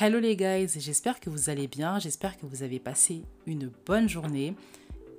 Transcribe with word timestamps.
Hello 0.00 0.18
les 0.18 0.34
guys, 0.34 0.70
j'espère 0.76 1.20
que 1.20 1.30
vous 1.30 1.50
allez 1.50 1.68
bien, 1.68 2.00
j'espère 2.00 2.36
que 2.36 2.46
vous 2.46 2.64
avez 2.64 2.80
passé 2.80 3.22
une 3.46 3.70
bonne 3.86 4.08
journée. 4.08 4.56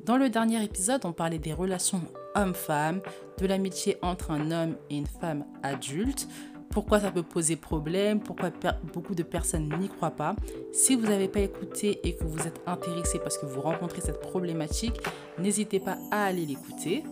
Dans 0.04 0.18
le 0.18 0.28
dernier 0.28 0.62
épisode, 0.62 1.06
on 1.06 1.14
parlait 1.14 1.40
des 1.40 1.54
relations 1.54 2.02
homme-femme, 2.36 3.00
de 3.38 3.48
l'amitié 3.48 3.98
entre 4.02 4.32
un 4.32 4.52
homme 4.52 4.76
et 4.90 4.98
une 4.98 5.08
femme 5.08 5.46
adulte, 5.64 6.28
pourquoi 6.72 7.00
ça 7.00 7.10
peut 7.10 7.24
poser 7.24 7.56
problème, 7.56 8.20
pourquoi 8.20 8.52
beaucoup 8.94 9.16
de 9.16 9.24
personnes 9.24 9.74
n'y 9.80 9.88
croient 9.88 10.12
pas. 10.12 10.36
Si 10.74 10.98
vous 10.98 11.08
n'avez 11.08 11.30
pas 11.30 11.40
écouté 11.40 12.02
et 12.04 12.18
que 12.18 12.26
vous 12.26 12.46
êtes 12.46 12.60
intéressé 12.68 13.18
parce 13.20 13.38
que 13.38 13.46
vous 13.46 13.62
rencontrez 13.62 14.02
cette 14.02 14.20
problématique, 14.20 15.00
n'hésitez 15.40 15.80
pas 15.80 15.98
à 16.12 16.26
aller 16.26 16.46
l'écouter. 16.46 17.06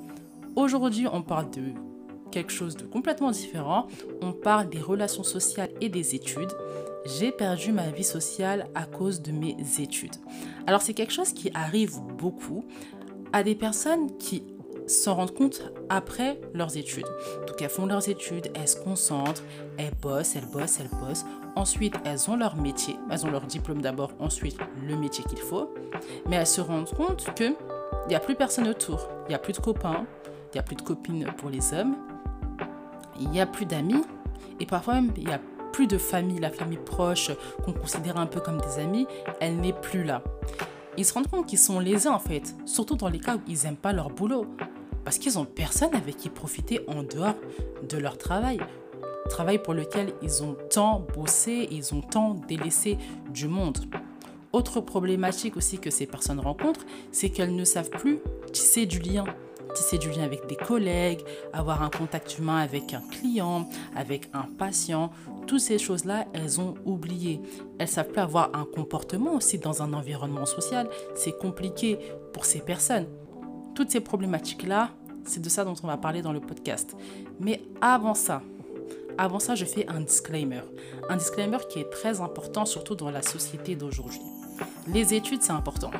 Aujourd'hui, 0.58 1.08
on 1.10 1.22
parle 1.22 1.50
de 1.52 1.72
quelque 2.30 2.52
chose 2.52 2.76
de 2.76 2.84
complètement 2.84 3.32
différent. 3.32 3.88
On 4.22 4.34
parle 4.34 4.70
des 4.70 4.82
relations 4.82 5.24
sociales 5.24 5.70
et 5.80 5.88
des 5.88 6.14
études. 6.14 6.52
J'ai 7.06 7.32
perdu 7.32 7.72
ma 7.74 7.90
vie 7.90 8.04
sociale 8.04 8.68
à 8.76 8.86
cause 8.86 9.22
de 9.22 9.32
mes 9.32 9.58
études. 9.80 10.16
Alors 10.68 10.82
c'est 10.82 10.94
quelque 10.94 11.14
chose 11.14 11.34
qui 11.34 11.52
arrive 11.54 12.00
beaucoup 12.18 12.64
à 13.34 13.44
des 13.44 13.56
personnes 13.56 14.18
qui 14.18 14.44
s'en 14.88 15.16
rendent 15.16 15.34
compte 15.34 15.72
après 15.90 16.40
leurs 16.54 16.78
études. 16.78 17.06
Donc 17.48 17.62
elles 17.62 17.70
font 17.70 17.86
leurs 17.86 18.08
études, 18.08 18.52
elles 18.56 18.68
se 18.68 18.78
concentrent, 18.78 19.44
elles 19.78 19.94
bossent, 20.02 20.36
elles 20.36 20.46
bossent, 20.46 20.80
elles 20.80 21.00
bossent. 21.00 21.26
Ensuite, 21.56 21.96
elles 22.06 22.30
ont 22.30 22.36
leur 22.36 22.56
métier, 22.56 22.96
elles 23.12 23.26
ont 23.26 23.32
leur 23.32 23.46
diplôme 23.46 23.82
d'abord, 23.82 24.12
ensuite 24.20 24.58
le 24.88 24.96
métier 24.96 25.24
qu'il 25.26 25.40
faut. 25.40 25.74
Mais 26.28 26.38
elles 26.38 26.48
se 26.48 26.62
rendent 26.62 26.90
compte 26.90 27.34
qu'il 27.36 27.56
n'y 28.08 28.16
a 28.16 28.20
plus 28.20 28.36
personne 28.36 28.68
autour, 28.68 29.10
il 29.26 29.30
n'y 29.30 29.36
a 29.36 29.40
plus 29.40 29.54
de 29.54 29.60
copains, 29.60 30.06
il 30.52 30.56
n'y 30.56 30.60
a 30.60 30.64
plus 30.64 30.76
de 30.76 30.82
copines 30.82 31.28
pour 31.38 31.50
les 31.50 31.74
hommes, 31.74 31.96
il 33.20 33.30
n'y 33.30 33.42
a 33.42 33.46
plus 33.46 33.66
d'amis 33.66 34.04
et 34.60 34.66
parfois 34.66 34.96
même 34.96 35.12
il 35.18 35.28
n'y 35.28 35.34
a 35.34 35.40
plus 35.74 35.88
de 35.88 35.98
famille, 35.98 36.40
la 36.40 36.52
famille 36.52 36.78
proche 36.78 37.32
qu'on 37.66 37.74
considère 37.74 38.18
un 38.18 38.28
peu 38.28 38.40
comme 38.40 38.62
des 38.62 38.80
amis, 38.80 39.08
elle 39.42 39.58
n'est 39.58 39.74
plus 39.74 40.04
là. 40.04 40.24
Ils 40.98 41.04
se 41.04 41.14
rendent 41.14 41.28
compte 41.28 41.48
qu'ils 41.48 41.60
sont 41.60 41.80
lésés 41.80 42.08
en 42.08 42.20
fait, 42.20 42.56
surtout 42.66 42.96
dans 42.96 43.10
les 43.10 43.20
cas 43.20 43.36
où 43.36 43.42
ils 43.48 43.64
n'aiment 43.64 43.76
pas 43.76 43.92
leur 43.92 44.12
boulot, 44.12 44.46
parce 45.04 45.18
qu'ils 45.18 45.34
n'ont 45.34 45.46
personne 45.46 45.94
avec 45.96 46.16
qui 46.16 46.30
profiter 46.30 46.80
en 46.88 47.02
dehors 47.02 47.36
de 47.90 47.98
leur 47.98 48.18
travail. 48.18 48.60
Travail 49.30 49.58
pour 49.58 49.74
lequel 49.74 50.14
ils 50.22 50.44
ont 50.44 50.56
tant 50.70 51.06
bossé, 51.16 51.68
ils 51.72 51.94
ont 51.94 52.02
tant 52.02 52.36
délaissé 52.48 52.98
du 53.32 53.48
monde. 53.48 53.80
Autre 54.52 54.80
problématique 54.80 55.58
aussi 55.58 55.80
que 55.80 55.90
ces 55.90 56.06
personnes 56.06 56.40
rencontrent, 56.40 56.86
c'est 57.12 57.30
qu'elles 57.30 57.56
ne 57.56 57.66
savent 57.66 57.90
plus 57.90 58.20
tisser 58.52 58.86
du 58.86 59.00
lien 59.00 59.26
tisser 59.74 59.98
du 59.98 60.10
lien 60.10 60.24
avec 60.24 60.48
des 60.48 60.56
collègues, 60.56 61.22
avoir 61.52 61.84
un 61.84 61.90
contact 61.90 62.38
humain 62.38 62.58
avec 62.58 62.94
un 62.94 63.02
client, 63.02 63.68
avec 63.96 64.30
un 64.34 64.46
patient. 64.58 65.12
Toutes 65.48 65.60
ces 65.60 65.78
choses-là, 65.78 66.26
elles 66.34 66.60
ont 66.60 66.76
oublié. 66.86 67.42
Elles 67.80 67.88
savent 67.88 68.10
plus 68.10 68.22
avoir 68.22 68.50
un 68.54 68.66
comportement 68.66 69.36
aussi 69.36 69.60
dans 69.60 69.82
un 69.82 69.94
environnement 69.94 70.46
social. 70.46 70.90
C'est 71.16 71.38
compliqué 71.38 72.00
pour 72.32 72.46
ces 72.46 72.60
personnes. 72.60 73.08
Toutes 73.76 73.92
ces 73.92 74.00
problématiques-là, 74.00 74.92
c'est 75.26 75.42
de 75.42 75.50
ça 75.50 75.66
dont 75.66 75.76
on 75.84 75.88
va 75.88 75.98
parler 75.98 76.22
dans 76.22 76.34
le 76.34 76.40
podcast. 76.40 76.96
Mais 77.40 77.62
avant 77.82 78.14
ça, 78.14 78.42
avant 79.18 79.40
ça, 79.40 79.56
je 79.56 79.66
fais 79.66 79.88
un 79.88 80.02
disclaimer. 80.02 80.62
Un 81.10 81.18
disclaimer 81.18 81.58
qui 81.70 81.80
est 81.80 81.90
très 81.90 82.22
important, 82.22 82.66
surtout 82.66 82.96
dans 82.96 83.12
la 83.12 83.22
société 83.22 83.76
d'aujourd'hui. 83.76 84.22
Les 84.88 85.14
études, 85.14 85.42
c'est 85.42 85.52
important. 85.52 85.92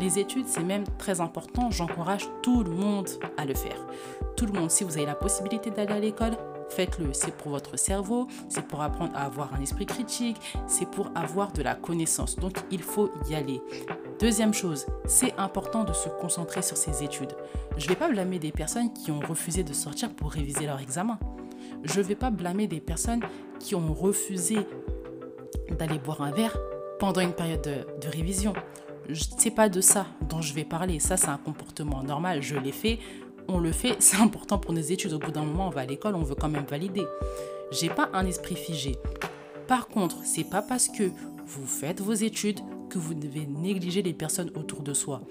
Les 0.00 0.18
études, 0.18 0.46
c'est 0.46 0.62
même 0.62 0.84
très 0.98 1.20
important. 1.20 1.70
J'encourage 1.70 2.28
tout 2.42 2.62
le 2.64 2.70
monde 2.70 3.08
à 3.36 3.44
le 3.44 3.54
faire. 3.54 3.78
Tout 4.36 4.46
le 4.46 4.52
monde, 4.52 4.70
si 4.70 4.84
vous 4.84 4.96
avez 4.96 5.06
la 5.06 5.14
possibilité 5.14 5.70
d'aller 5.70 5.92
à 5.92 6.00
l'école, 6.00 6.36
faites-le. 6.72 7.12
C'est 7.12 7.34
pour 7.36 7.50
votre 7.50 7.76
cerveau, 7.78 8.28
c'est 8.48 8.66
pour 8.66 8.82
apprendre 8.82 9.14
à 9.14 9.24
avoir 9.24 9.54
un 9.54 9.60
esprit 9.60 9.86
critique, 9.86 10.36
c'est 10.66 10.88
pour 10.90 11.10
avoir 11.14 11.52
de 11.52 11.62
la 11.62 11.74
connaissance. 11.74 12.36
Donc, 12.36 12.56
il 12.70 12.82
faut 12.82 13.10
y 13.28 13.34
aller. 13.34 13.60
Deuxième 14.18 14.54
chose, 14.54 14.86
c'est 15.06 15.34
important 15.38 15.84
de 15.84 15.92
se 15.92 16.08
concentrer 16.08 16.62
sur 16.62 16.76
ses 16.76 17.02
études. 17.02 17.34
Je 17.76 17.84
ne 17.84 17.88
vais 17.90 17.96
pas 17.96 18.08
blâmer 18.08 18.38
des 18.38 18.52
personnes 18.52 18.92
qui 18.92 19.10
ont 19.10 19.20
refusé 19.20 19.64
de 19.64 19.72
sortir 19.72 20.10
pour 20.14 20.32
réviser 20.32 20.66
leur 20.66 20.80
examen. 20.80 21.18
Je 21.84 21.98
ne 21.98 22.04
vais 22.04 22.14
pas 22.14 22.30
blâmer 22.30 22.66
des 22.66 22.80
personnes 22.80 23.20
qui 23.58 23.74
ont 23.74 23.92
refusé 23.92 24.58
d'aller 25.78 25.98
boire 25.98 26.22
un 26.22 26.30
verre 26.30 26.56
pendant 26.98 27.20
une 27.20 27.32
période 27.32 27.62
de, 27.62 28.00
de 28.00 28.08
révision 28.08 28.54
c'est 29.14 29.50
pas 29.50 29.68
de 29.68 29.80
ça 29.80 30.06
dont 30.28 30.40
je 30.40 30.54
vais 30.54 30.64
parler. 30.64 30.98
Ça, 30.98 31.16
c'est 31.16 31.28
un 31.28 31.38
comportement 31.38 32.02
normal. 32.02 32.42
Je 32.42 32.56
l'ai 32.56 32.72
fait, 32.72 32.98
on 33.48 33.58
le 33.58 33.72
fait. 33.72 33.96
C'est 34.00 34.16
important 34.16 34.58
pour 34.58 34.72
nos 34.72 34.80
études. 34.80 35.12
Au 35.12 35.18
bout 35.18 35.30
d'un 35.30 35.44
moment, 35.44 35.68
on 35.68 35.70
va 35.70 35.82
à 35.82 35.86
l'école, 35.86 36.14
on 36.14 36.22
veut 36.22 36.34
quand 36.34 36.48
même 36.48 36.66
valider. 36.68 37.04
J'ai 37.70 37.88
pas 37.88 38.10
un 38.12 38.26
esprit 38.26 38.56
figé. 38.56 38.96
Par 39.66 39.88
contre, 39.88 40.16
c'est 40.24 40.44
pas 40.44 40.62
parce 40.62 40.88
que 40.88 41.10
vous 41.46 41.66
faites 41.66 42.00
vos 42.00 42.12
études 42.12 42.60
que 42.90 42.98
vous 42.98 43.14
devez 43.14 43.46
négliger 43.46 44.02
les 44.02 44.12
personnes 44.12 44.50
autour 44.54 44.82
de 44.82 44.92
soi. 44.92 45.22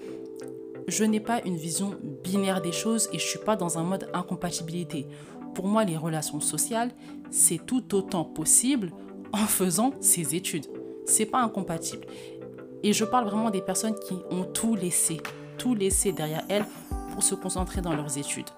Je 0.88 1.04
n'ai 1.04 1.20
pas 1.20 1.40
une 1.44 1.56
vision 1.56 1.94
binaire 2.24 2.60
des 2.60 2.72
choses 2.72 3.08
et 3.12 3.18
je 3.18 3.24
suis 3.24 3.38
pas 3.38 3.54
dans 3.54 3.78
un 3.78 3.84
mode 3.84 4.08
incompatibilité. 4.12 5.06
Pour 5.54 5.68
moi, 5.68 5.84
les 5.84 5.96
relations 5.96 6.40
sociales, 6.40 6.90
c'est 7.30 7.64
tout 7.64 7.94
autant 7.94 8.24
possible 8.24 8.90
en 9.32 9.46
faisant 9.46 9.92
ses 10.00 10.34
études. 10.34 10.66
C'est 11.06 11.26
pas 11.26 11.40
incompatible. 11.40 12.06
Et 12.82 12.92
je 12.92 13.04
parle 13.04 13.26
vraiment 13.26 13.50
des 13.50 13.60
personnes 13.60 13.94
qui 13.94 14.14
ont 14.30 14.44
tout 14.44 14.74
laissé, 14.74 15.20
tout 15.56 15.74
laissé 15.74 16.12
derrière 16.12 16.44
elles 16.48 16.66
pour 17.12 17.22
se 17.22 17.34
concentrer 17.34 17.80
dans 17.80 17.94
leurs 17.94 18.18
études. 18.18 18.48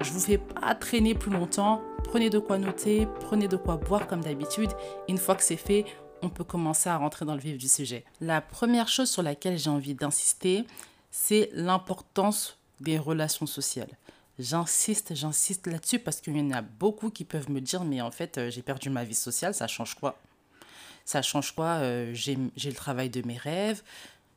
Je 0.00 0.10
vous 0.10 0.20
fais 0.20 0.38
pas 0.38 0.74
traîner 0.74 1.14
plus 1.14 1.30
longtemps. 1.30 1.80
Prenez 2.04 2.28
de 2.28 2.38
quoi 2.38 2.58
noter, 2.58 3.08
prenez 3.20 3.48
de 3.48 3.56
quoi 3.56 3.76
boire 3.76 4.06
comme 4.06 4.20
d'habitude. 4.22 4.70
Une 5.08 5.16
fois 5.16 5.34
que 5.34 5.42
c'est 5.42 5.56
fait, 5.56 5.86
on 6.22 6.28
peut 6.28 6.44
commencer 6.44 6.88
à 6.88 6.96
rentrer 6.98 7.24
dans 7.24 7.34
le 7.34 7.40
vif 7.40 7.56
du 7.56 7.68
sujet. 7.68 8.04
La 8.20 8.40
première 8.40 8.88
chose 8.88 9.08
sur 9.08 9.22
laquelle 9.22 9.58
j'ai 9.58 9.70
envie 9.70 9.94
d'insister, 9.94 10.64
c'est 11.10 11.50
l'importance 11.54 12.58
des 12.80 12.98
relations 12.98 13.46
sociales. 13.46 13.90
J'insiste, 14.38 15.14
j'insiste 15.14 15.66
là-dessus 15.66 15.98
parce 15.98 16.20
qu'il 16.20 16.36
y 16.36 16.40
en 16.42 16.50
a 16.50 16.60
beaucoup 16.60 17.08
qui 17.08 17.24
peuvent 17.24 17.50
me 17.50 17.60
dire 17.60 17.84
mais 17.84 18.02
en 18.02 18.10
fait 18.10 18.36
euh, 18.36 18.50
j'ai 18.50 18.60
perdu 18.60 18.90
ma 18.90 19.02
vie 19.02 19.14
sociale, 19.14 19.54
ça 19.54 19.66
change 19.66 19.94
quoi? 19.94 20.18
Ça 21.06 21.22
change 21.22 21.52
quoi? 21.54 21.78
Euh, 21.80 22.12
J'ai 22.12 22.36
le 22.36 22.74
travail 22.74 23.08
de 23.08 23.26
mes 23.26 23.38
rêves. 23.38 23.82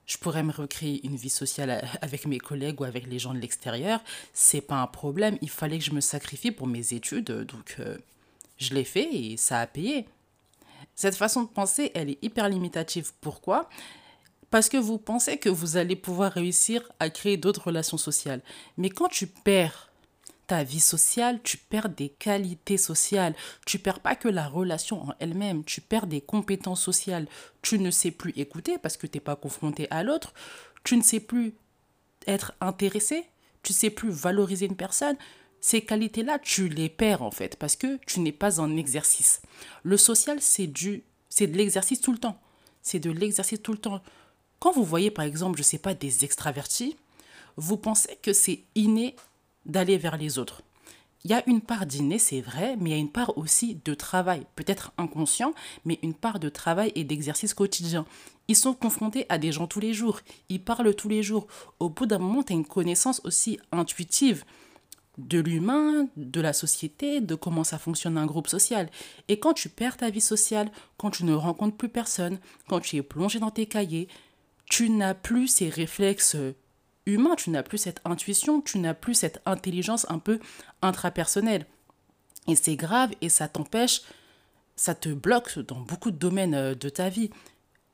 Je 0.09 0.17
pourrais 0.17 0.41
me 0.41 0.51
recréer 0.51 1.05
une 1.05 1.15
vie 1.15 1.29
sociale 1.29 1.87
avec 2.01 2.25
mes 2.25 2.39
collègues 2.39 2.81
ou 2.81 2.83
avec 2.83 3.05
les 3.05 3.19
gens 3.19 3.35
de 3.35 3.37
l'extérieur. 3.37 4.01
C'est 4.33 4.59
pas 4.59 4.81
un 4.81 4.87
problème. 4.87 5.37
Il 5.43 5.51
fallait 5.51 5.77
que 5.77 5.85
je 5.85 5.91
me 5.91 6.01
sacrifie 6.01 6.49
pour 6.49 6.65
mes 6.65 6.95
études, 6.95 7.31
donc 7.31 7.75
euh, 7.79 7.95
je 8.57 8.73
l'ai 8.73 8.85
fait 8.85 9.07
et 9.13 9.37
ça 9.37 9.59
a 9.59 9.67
payé. 9.67 10.07
Cette 10.95 11.15
façon 11.15 11.43
de 11.43 11.47
penser, 11.47 11.91
elle 11.93 12.09
est 12.09 12.17
hyper 12.23 12.49
limitative. 12.49 13.11
Pourquoi? 13.21 13.69
Parce 14.49 14.67
que 14.67 14.77
vous 14.77 14.97
pensez 14.97 15.37
que 15.37 15.47
vous 15.47 15.77
allez 15.77 15.95
pouvoir 15.95 16.31
réussir 16.31 16.81
à 16.99 17.11
créer 17.11 17.37
d'autres 17.37 17.65
relations 17.65 17.97
sociales. 17.97 18.41
Mais 18.77 18.89
quand 18.89 19.09
tu 19.09 19.27
perds 19.27 19.88
ta 20.49 20.63
vie 20.63 20.79
sociale, 20.79 21.39
tu 21.43 21.57
perds 21.57 21.89
des 21.89 22.09
qualités 22.09 22.79
sociales. 22.79 23.35
Tu 23.67 23.77
perds 23.77 23.99
pas 23.99 24.15
que 24.15 24.27
la 24.27 24.47
relation 24.47 25.07
en 25.07 25.13
elle-même, 25.19 25.63
tu 25.63 25.79
perds 25.79 26.07
des 26.07 26.21
compétences 26.21 26.81
sociales. 26.81 27.27
Tu 27.61 27.77
ne 27.77 27.91
sais 27.91 28.09
plus 28.09 28.33
écouter 28.35 28.79
parce 28.79 28.97
que 28.97 29.05
tu 29.05 29.17
n'es 29.17 29.21
pas 29.21 29.35
confronté 29.35 29.85
à 29.91 30.01
l'autre. 30.01 30.33
Tu 30.83 30.97
ne 30.97 31.03
sais 31.03 31.19
plus 31.19 31.53
être 32.25 32.53
intéressé. 32.61 33.25
Tu 33.61 33.73
sais 33.73 33.91
plus 33.91 34.09
valoriser 34.09 34.65
une 34.65 34.75
personne. 34.75 35.17
Ces 35.61 35.81
qualités-là, 35.81 36.39
tu 36.39 36.67
les 36.67 36.89
perds 36.89 37.21
en 37.21 37.31
fait 37.31 37.55
parce 37.55 37.75
que 37.75 37.99
tu 38.07 38.19
n'es 38.19 38.31
pas 38.31 38.59
en 38.59 38.75
exercice. 38.75 39.43
Le 39.83 39.97
social, 39.97 40.41
c'est 40.41 40.65
du, 40.65 41.03
c'est 41.29 41.45
de 41.45 41.55
l'exercice 41.55 42.01
tout 42.01 42.11
le 42.11 42.17
temps. 42.17 42.41
C'est 42.81 42.99
de 42.99 43.11
l'exercice 43.11 43.61
tout 43.61 43.73
le 43.73 43.77
temps. 43.77 44.01
Quand 44.57 44.71
vous 44.71 44.83
voyez 44.83 45.11
par 45.11 45.25
exemple, 45.25 45.59
je 45.59 45.63
sais 45.63 45.77
pas, 45.77 45.93
des 45.93 46.25
extravertis, 46.25 46.95
vous 47.55 47.77
pensez 47.77 48.17
que 48.23 48.33
c'est 48.33 48.63
inné 48.73 49.15
d'aller 49.65 49.97
vers 49.97 50.17
les 50.17 50.39
autres. 50.39 50.61
Il 51.25 51.31
y 51.31 51.33
a 51.33 51.43
une 51.49 51.59
part 51.59 51.85
d'inné, 51.85 52.17
c'est 52.17 52.39
vrai, 52.39 52.77
mais 52.79 52.91
il 52.91 52.93
y 52.93 52.95
a 52.95 52.99
une 52.99 53.11
part 53.11 53.37
aussi 53.37 53.77
de 53.83 53.93
travail, 53.93 54.45
peut-être 54.55 54.93
inconscient, 54.97 55.53
mais 55.83 55.99
une 56.01 56.13
part 56.13 56.39
de 56.39 56.47
travail 56.47 56.93
et 56.95 57.03
d'exercice 57.03 57.53
quotidien. 57.53 58.05
Ils 58.47 58.55
sont 58.55 58.73
confrontés 58.73 59.25
à 59.27 59.37
des 59.37 59.51
gens 59.51 59.67
tous 59.67 59.81
les 59.81 59.93
jours, 59.93 60.21
ils 60.47 60.63
parlent 60.63 60.95
tous 60.95 61.09
les 61.09 61.21
jours. 61.21 61.47
Au 61.79 61.89
bout 61.89 62.05
d'un 62.05 62.19
moment, 62.19 62.41
tu 62.41 62.53
as 62.53 62.55
une 62.55 62.65
connaissance 62.65 63.21
aussi 63.25 63.59
intuitive 63.73 64.45
de 65.17 65.39
l'humain, 65.39 66.07
de 66.15 66.39
la 66.39 66.53
société, 66.53 67.19
de 67.19 67.35
comment 67.35 67.65
ça 67.65 67.77
fonctionne 67.77 68.17
un 68.17 68.25
groupe 68.25 68.47
social. 68.47 68.89
Et 69.27 69.39
quand 69.39 69.53
tu 69.53 69.67
perds 69.67 69.97
ta 69.97 70.09
vie 70.09 70.21
sociale, 70.21 70.71
quand 70.97 71.11
tu 71.11 71.25
ne 71.25 71.33
rencontres 71.33 71.75
plus 71.75 71.89
personne, 71.89 72.39
quand 72.69 72.79
tu 72.79 72.95
es 72.95 73.01
plongé 73.01 73.39
dans 73.39 73.51
tes 73.51 73.65
cahiers, 73.65 74.07
tu 74.69 74.89
n'as 74.89 75.13
plus 75.13 75.47
ces 75.47 75.67
réflexes 75.67 76.37
humain, 77.09 77.35
tu 77.35 77.49
n'as 77.49 77.63
plus 77.63 77.77
cette 77.77 78.01
intuition, 78.05 78.61
tu 78.61 78.79
n'as 78.79 78.93
plus 78.93 79.13
cette 79.13 79.41
intelligence 79.45 80.05
un 80.09 80.19
peu 80.19 80.39
intrapersonnelle. 80.81 81.65
Et 82.47 82.55
c'est 82.55 82.75
grave 82.75 83.11
et 83.21 83.29
ça 83.29 83.47
t'empêche, 83.47 84.01
ça 84.75 84.95
te 84.95 85.09
bloque 85.09 85.59
dans 85.59 85.79
beaucoup 85.79 86.11
de 86.11 86.17
domaines 86.17 86.55
euh, 86.55 86.75
de 86.75 86.89
ta 86.89 87.09
vie. 87.09 87.29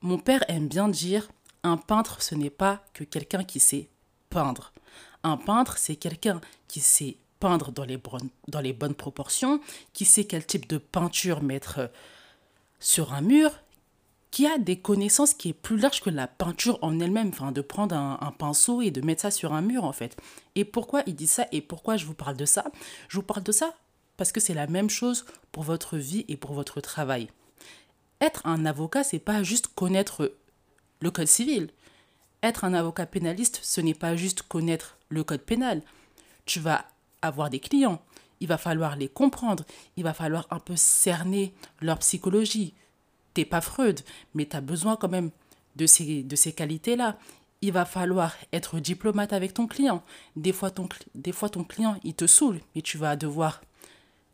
Mon 0.00 0.18
père 0.18 0.44
aime 0.48 0.68
bien 0.68 0.88
dire, 0.88 1.28
un 1.62 1.76
peintre, 1.76 2.22
ce 2.22 2.34
n'est 2.34 2.50
pas 2.50 2.84
que 2.94 3.04
quelqu'un 3.04 3.44
qui 3.44 3.60
sait 3.60 3.88
peindre. 4.30 4.72
Un 5.22 5.36
peintre, 5.36 5.78
c'est 5.78 5.96
quelqu'un 5.96 6.40
qui 6.68 6.80
sait 6.80 7.16
peindre 7.40 7.72
dans 7.72 7.84
les, 7.84 7.96
bonnes, 7.96 8.30
dans 8.48 8.60
les 8.60 8.72
bonnes 8.72 8.94
proportions, 8.94 9.60
qui 9.92 10.04
sait 10.04 10.24
quel 10.24 10.46
type 10.46 10.68
de 10.68 10.78
peinture 10.78 11.42
mettre 11.42 11.78
euh, 11.80 11.88
sur 12.78 13.12
un 13.12 13.20
mur, 13.20 13.50
qui 14.30 14.46
a 14.46 14.58
des 14.58 14.78
connaissances 14.78 15.34
qui 15.34 15.50
est 15.50 15.54
plus 15.54 15.78
large 15.78 16.00
que 16.00 16.10
la 16.10 16.26
peinture 16.26 16.78
en 16.82 16.98
elle-même, 17.00 17.28
enfin 17.28 17.52
de 17.52 17.60
prendre 17.60 17.94
un, 17.94 18.18
un, 18.20 18.32
pinceau 18.32 18.82
et 18.82 18.90
de 18.90 19.00
mettre 19.00 19.22
ça 19.22 19.30
sur 19.30 19.52
un 19.52 19.62
mur 19.62 19.84
en 19.84 19.92
fait. 19.92 20.16
Et 20.54 20.64
pourquoi 20.64 21.02
il 21.06 21.14
dit 21.14 21.26
ça 21.26 21.46
et 21.52 21.60
pourquoi 21.60 21.96
je 21.96 22.06
vous 22.06 22.14
parle 22.14 22.36
de 22.36 22.44
ça? 22.44 22.64
Je 23.08 23.16
vous 23.16 23.22
parle 23.22 23.42
de 23.42 23.52
ça 23.52 23.74
parce 24.16 24.32
que 24.32 24.40
c'est 24.40 24.54
la 24.54 24.66
même 24.66 24.90
chose 24.90 25.24
pour 25.52 25.62
votre 25.62 25.96
vie 25.96 26.24
et 26.28 26.36
pour 26.36 26.52
votre 26.52 26.80
travail. 26.80 27.28
Être 28.20 28.46
un 28.46 28.64
avocat, 28.64 29.04
c'est 29.04 29.18
pas 29.18 29.42
juste 29.42 29.68
connaître 29.68 30.32
le 31.00 31.10
code 31.10 31.26
civil. 31.26 31.68
Être 32.42 32.64
un 32.64 32.74
avocat 32.74 33.06
pénaliste, 33.06 33.60
ce 33.62 33.80
n'est 33.80 33.94
pas 33.94 34.16
juste 34.16 34.42
connaître 34.42 34.96
le 35.08 35.24
code 35.24 35.42
pénal. 35.42 35.82
Tu 36.46 36.60
vas 36.60 36.86
avoir 37.22 37.50
des 37.50 37.60
clients, 37.60 38.00
il 38.40 38.48
va 38.48 38.58
falloir 38.58 38.96
les 38.96 39.08
comprendre, 39.08 39.64
il 39.96 40.04
va 40.04 40.14
falloir 40.14 40.46
un 40.50 40.60
peu 40.60 40.76
cerner 40.76 41.52
leur 41.80 41.98
psychologie. 41.98 42.74
T'es 43.36 43.44
pas 43.44 43.60
Freud, 43.60 44.00
mais 44.32 44.46
tu 44.46 44.56
as 44.56 44.62
besoin 44.62 44.96
quand 44.96 45.10
même 45.10 45.30
de 45.76 45.84
ces, 45.84 46.22
de 46.22 46.36
ces 46.36 46.54
qualités-là. 46.54 47.18
Il 47.60 47.70
va 47.70 47.84
falloir 47.84 48.34
être 48.50 48.80
diplomate 48.80 49.34
avec 49.34 49.52
ton 49.52 49.66
client. 49.66 50.02
Des 50.36 50.54
fois 50.54 50.70
ton, 50.70 50.88
des 51.14 51.32
fois, 51.32 51.50
ton 51.50 51.62
client, 51.62 52.00
il 52.02 52.14
te 52.14 52.26
saoule, 52.26 52.60
mais 52.74 52.80
tu 52.80 52.96
vas 52.96 53.14
devoir 53.14 53.60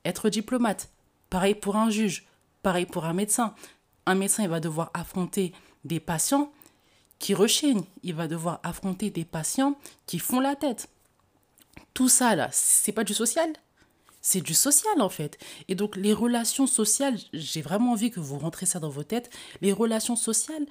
être 0.05 0.29
diplomate. 0.29 0.89
Pareil 1.31 1.57
pour 1.57 1.75
un 1.75 1.91
juge, 1.91 2.29
pareil 2.63 2.87
pour 2.87 3.05
un 3.05 3.13
médecin. 3.13 3.57
Un 4.07 4.15
médecin, 4.15 4.45
il 4.45 4.49
va 4.49 4.61
devoir 4.61 4.93
affronter 4.95 5.53
des 5.85 5.99
patients 5.99 6.53
qui 7.19 7.35
rechignent. 7.35 7.83
Il 8.05 8.15
va 8.15 8.29
devoir 8.29 8.61
affronter 8.63 9.11
des 9.11 9.25
patients 9.25 9.77
qui 10.07 10.21
font 10.21 10.39
la 10.39 10.55
tête. 10.55 10.89
Tout 11.93 12.09
ça, 12.09 12.37
là, 12.37 12.51
c'est 12.53 12.93
pas 12.93 13.03
du 13.03 13.15
social? 13.15 13.53
C'est 14.23 14.41
du 14.41 14.55
social 14.55 15.03
en 15.03 15.09
fait. 15.09 15.39
Et 15.69 15.75
donc 15.75 15.97
les 15.97 16.15
relations 16.15 16.67
sociales, 16.67 17.19
j'ai 17.35 17.61
vraiment 17.61 17.93
envie 17.93 18.11
que 18.11 18.21
vous 18.21 18.39
rentrez 18.39 18.67
ça 18.67 18.81
dans 18.81 18.89
vos 18.89 19.03
têtes. 19.03 19.31
Les 19.61 19.73
relations 19.73 20.17
sociales, 20.17 20.65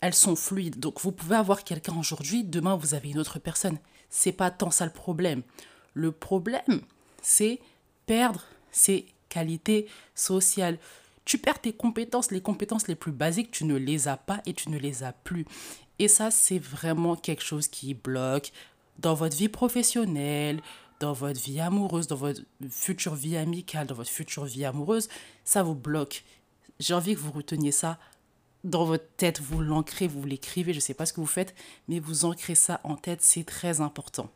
elles 0.00 0.14
sont 0.14 0.36
fluides. 0.36 0.78
Donc 0.78 1.00
vous 1.00 1.12
pouvez 1.12 1.36
avoir 1.36 1.64
quelqu'un 1.64 1.96
aujourd'hui, 1.96 2.44
demain 2.44 2.76
vous 2.76 2.94
avez 2.94 3.10
une 3.10 3.18
autre 3.18 3.38
personne. 3.38 3.78
C'est 4.10 4.32
pas 4.32 4.50
tant 4.50 4.70
ça 4.70 4.84
le 4.84 4.92
problème. 4.92 5.42
Le 5.94 6.12
problème, 6.12 6.82
c'est 7.22 7.60
perdre 8.06 8.44
ses 8.72 9.06
qualités 9.28 9.86
sociales. 10.14 10.78
Tu 11.24 11.38
perds 11.38 11.60
tes 11.60 11.72
compétences, 11.72 12.30
les 12.30 12.40
compétences 12.40 12.88
les 12.88 12.94
plus 12.94 13.12
basiques, 13.12 13.50
tu 13.50 13.64
ne 13.64 13.76
les 13.76 14.08
as 14.08 14.16
pas 14.16 14.40
et 14.46 14.54
tu 14.54 14.70
ne 14.70 14.78
les 14.78 15.04
as 15.04 15.12
plus. 15.12 15.44
Et 15.98 16.08
ça, 16.08 16.30
c'est 16.30 16.58
vraiment 16.58 17.16
quelque 17.16 17.42
chose 17.42 17.68
qui 17.68 17.94
bloque 17.94 18.52
dans 18.98 19.14
votre 19.14 19.36
vie 19.36 19.48
professionnelle, 19.48 20.60
dans 21.00 21.12
votre 21.12 21.40
vie 21.40 21.60
amoureuse, 21.60 22.06
dans 22.06 22.16
votre 22.16 22.40
future 22.70 23.14
vie 23.14 23.36
amicale, 23.36 23.86
dans 23.86 23.94
votre 23.94 24.10
future 24.10 24.44
vie 24.44 24.64
amoureuse, 24.64 25.08
ça 25.44 25.62
vous 25.62 25.74
bloque. 25.74 26.24
J'ai 26.80 26.94
envie 26.94 27.14
que 27.14 27.20
vous 27.20 27.32
reteniez 27.32 27.72
ça 27.72 27.98
dans 28.64 28.84
votre 28.84 29.08
tête, 29.16 29.40
vous 29.40 29.60
l'ancrez, 29.60 30.08
vous 30.08 30.24
l'écrivez, 30.24 30.72
je 30.72 30.78
ne 30.78 30.82
sais 30.82 30.94
pas 30.94 31.06
ce 31.06 31.12
que 31.12 31.20
vous 31.20 31.26
faites, 31.26 31.54
mais 31.86 32.00
vous 32.00 32.24
ancrez 32.24 32.54
ça 32.54 32.80
en 32.84 32.96
tête, 32.96 33.22
c'est 33.22 33.44
très 33.44 33.80
important. 33.80 34.30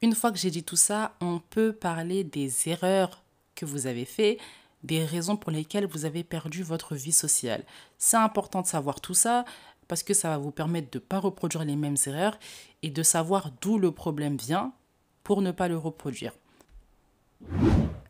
Une 0.00 0.14
fois 0.14 0.30
que 0.30 0.38
j'ai 0.38 0.50
dit 0.50 0.62
tout 0.62 0.76
ça, 0.76 1.16
on 1.20 1.40
peut 1.40 1.72
parler 1.72 2.24
des 2.24 2.68
erreurs 2.68 3.22
que 3.54 3.64
vous 3.64 3.86
avez 3.86 4.04
faites, 4.04 4.38
des 4.82 5.04
raisons 5.04 5.36
pour 5.36 5.50
lesquelles 5.50 5.86
vous 5.86 6.04
avez 6.04 6.22
perdu 6.22 6.62
votre 6.62 6.94
vie 6.94 7.12
sociale. 7.12 7.64
C'est 7.98 8.18
important 8.18 8.60
de 8.60 8.66
savoir 8.66 9.00
tout 9.00 9.14
ça 9.14 9.44
parce 9.88 10.02
que 10.02 10.14
ça 10.14 10.30
va 10.30 10.38
vous 10.38 10.50
permettre 10.50 10.90
de 10.90 10.98
ne 10.98 11.04
pas 11.04 11.18
reproduire 11.18 11.64
les 11.64 11.76
mêmes 11.76 11.96
erreurs 12.06 12.38
et 12.82 12.90
de 12.90 13.02
savoir 13.02 13.50
d'où 13.60 13.78
le 13.78 13.92
problème 13.92 14.36
vient 14.36 14.72
pour 15.22 15.42
ne 15.42 15.50
pas 15.50 15.68
le 15.68 15.76
reproduire. 15.76 16.32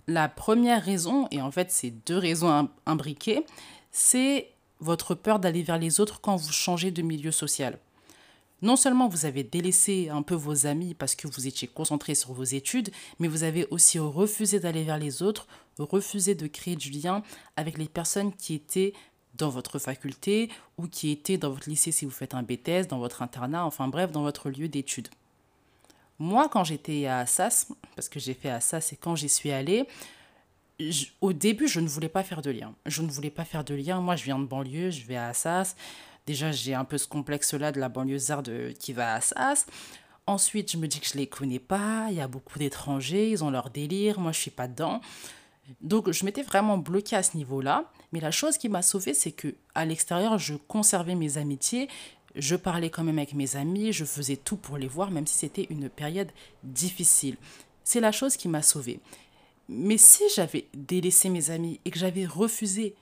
La 0.07 0.29
première 0.29 0.85
raison, 0.85 1.29
et 1.31 1.41
en 1.41 1.51
fait 1.51 1.71
c'est 1.71 1.91
deux 1.91 2.19
raisons 2.19 2.69
imbriquées, 2.87 3.45
c'est 3.91 4.51
votre 4.81 5.15
peur 5.15 5.39
d'aller 5.39 5.63
vers 5.63 5.79
les 5.79 6.01
autres 6.01 6.21
quand 6.21 6.37
vous 6.37 6.53
changez 6.53 6.91
de 6.91 7.03
milieu 7.03 7.33
social. 7.33 7.79
Non 8.63 8.77
seulement 8.77 9.09
vous 9.09 9.27
avez 9.27 9.45
délaissé 9.45 10.09
un 10.11 10.23
peu 10.23 10.35
vos 10.35 10.67
amis 10.67 10.95
parce 10.95 11.15
que 11.15 11.29
vous 11.29 11.47
étiez 11.47 11.69
concentré 11.69 12.15
sur 12.15 12.33
vos 12.33 12.45
études, 12.45 12.91
mais 13.19 13.29
vous 13.29 13.43
avez 13.43 13.67
aussi 13.71 13.99
refusé 13.99 14.59
d'aller 14.59 14.85
vers 14.85 14.99
les 14.99 15.23
autres, 15.23 15.47
refusé 15.79 16.35
de 16.35 16.47
créer 16.47 16.77
du 16.77 16.91
lien 16.91 17.23
avec 17.57 17.77
les 17.79 17.89
personnes 17.89 18.33
qui 18.33 18.55
étaient 18.55 18.95
dans 19.35 19.49
votre 19.49 19.79
faculté 19.79 20.51
ou 20.79 20.87
qui 20.87 21.11
était 21.11 21.39
dans 21.39 21.51
votre 21.51 21.69
lycée 21.69 21.93
si 21.93 22.05
vous 22.05 22.11
faites 22.11 22.35
un 22.35 22.43
BTS, 22.43 22.87
dans 22.89 22.99
votre 22.99 23.23
internat, 23.23 23.65
enfin 23.65 23.89
bref, 23.89 24.13
dans 24.13 24.23
votre 24.23 24.51
lieu 24.51 24.69
d'études. 24.69 25.09
Moi, 26.19 26.49
quand 26.49 26.65
j'étais 26.65 27.07
à 27.07 27.21
Assas, 27.21 27.69
parce 27.97 28.09
que 28.09 28.21
j'ai 28.21 28.35
fait 28.35 28.49
Assas 28.49 28.93
et 28.93 28.97
quand 28.97 29.17
j'y 29.17 29.29
suis 29.29 29.51
allée, 29.51 29.87
au 31.21 31.33
début, 31.33 31.69
je 31.69 31.81
ne 31.81 31.89
voulais 31.89 32.09
pas 32.09 32.23
faire 32.23 32.43
de 32.43 32.51
lien. 32.51 32.75
Je 32.87 33.03
ne 33.03 33.09
voulais 33.09 33.31
pas 33.31 33.45
faire 33.45 33.65
de 33.65 33.75
lien. 33.75 34.01
Moi, 34.01 34.17
je 34.17 34.25
viens 34.25 34.39
de 34.39 34.45
banlieue, 34.45 34.91
je 34.91 35.05
vais 35.07 35.17
à 35.17 35.29
Assas. 35.29 35.77
Déjà, 36.27 36.53
j'ai 36.53 36.75
un 36.75 36.85
peu 36.85 36.99
ce 36.99 37.07
complexe-là 37.07 37.73
de 37.73 37.81
la 37.81 37.89
banlieusarde 37.89 38.73
qui 38.79 38.93
va 38.93 39.13
à 39.13 39.17
Assas. 39.17 39.67
Ensuite, 40.27 40.73
je 40.73 40.79
me 40.79 40.89
dis 40.89 41.01
que 41.01 41.07
je 41.07 41.19
les 41.19 41.27
connais 41.27 41.59
pas. 41.59 42.07
Il 42.11 42.17
y 42.17 42.21
a 42.21 42.29
beaucoup 42.29 42.59
d'étrangers, 42.59 43.31
ils 43.31 43.45
ont 43.45 43.51
leur 43.51 43.71
délire. 43.71 44.19
Moi, 44.19 44.33
je 44.33 44.41
suis 44.41 44.51
pas 44.51 44.69
dedans. 44.69 45.01
Donc 45.81 46.11
je 46.11 46.25
m'étais 46.25 46.43
vraiment 46.43 46.79
bloquée 46.79 47.17
à 47.17 47.23
ce 47.23 47.37
niveau-là, 47.37 47.91
mais 48.13 48.21
la 48.21 48.31
chose 48.31 48.59
qui 48.59 48.69
m'a 48.69 48.83
sauvée, 48.83 49.15
c'est 49.15 49.33
que 49.33 49.55
à 49.75 49.85
l'extérieur, 49.85 50.39
je 50.39 50.55
conservais 50.55 51.15
mes 51.15 51.39
amitiés, 51.39 51.89
je 52.35 52.57
parlais 52.57 52.91
quand 52.91 53.05
même 53.05 53.19
avec 53.19 53.35
mes 53.35 53.57
amis, 53.57 53.93
je 53.93 54.05
faisais 54.05 54.37
tout 54.37 54.57
pour 54.57 54.77
les 54.77 54.89
voir, 54.89 55.11
même 55.11 55.27
si 55.27 55.39
c'était 55.39 55.67
une 55.71 55.89
période 55.89 56.31
difficile. 56.63 57.37
C'est 57.85 58.01
la 58.01 58.13
chose 58.13 58.37
qui 58.37 58.49
m'a 58.49 58.63
sauvée. 58.63 59.01
Mais 59.69 59.97
si 59.97 60.23
j'avais 60.35 60.67
délaissé 60.75 61.29
mes 61.29 61.51
amis 61.51 61.81
et 61.85 61.91
que 61.91 61.99
j'avais 61.99 62.27
refusé 62.27 62.95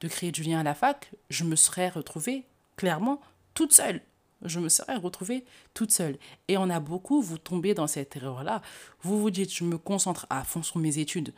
de 0.00 0.08
créer 0.08 0.32
du 0.32 0.42
lien 0.42 0.60
à 0.60 0.64
la 0.64 0.74
fac, 0.74 1.12
je 1.30 1.44
me 1.44 1.54
serais 1.54 1.88
retrouvée 1.88 2.44
clairement 2.76 3.20
toute 3.54 3.72
seule. 3.72 4.00
Je 4.44 4.58
me 4.58 4.68
serais 4.68 4.96
retrouvée 4.96 5.44
toute 5.74 5.92
seule. 5.92 6.18
Et 6.48 6.56
on 6.56 6.68
a 6.70 6.80
beaucoup, 6.80 7.22
vous 7.22 7.38
tombez 7.38 7.74
dans 7.74 7.86
cette 7.86 8.16
erreur-là. 8.16 8.62
Vous 9.02 9.20
vous 9.20 9.30
dites, 9.30 9.54
je 9.54 9.62
me 9.62 9.78
concentre 9.78 10.26
à 10.30 10.42
fond 10.42 10.62
sur 10.64 10.78
mes 10.78 10.98
études. 10.98 11.32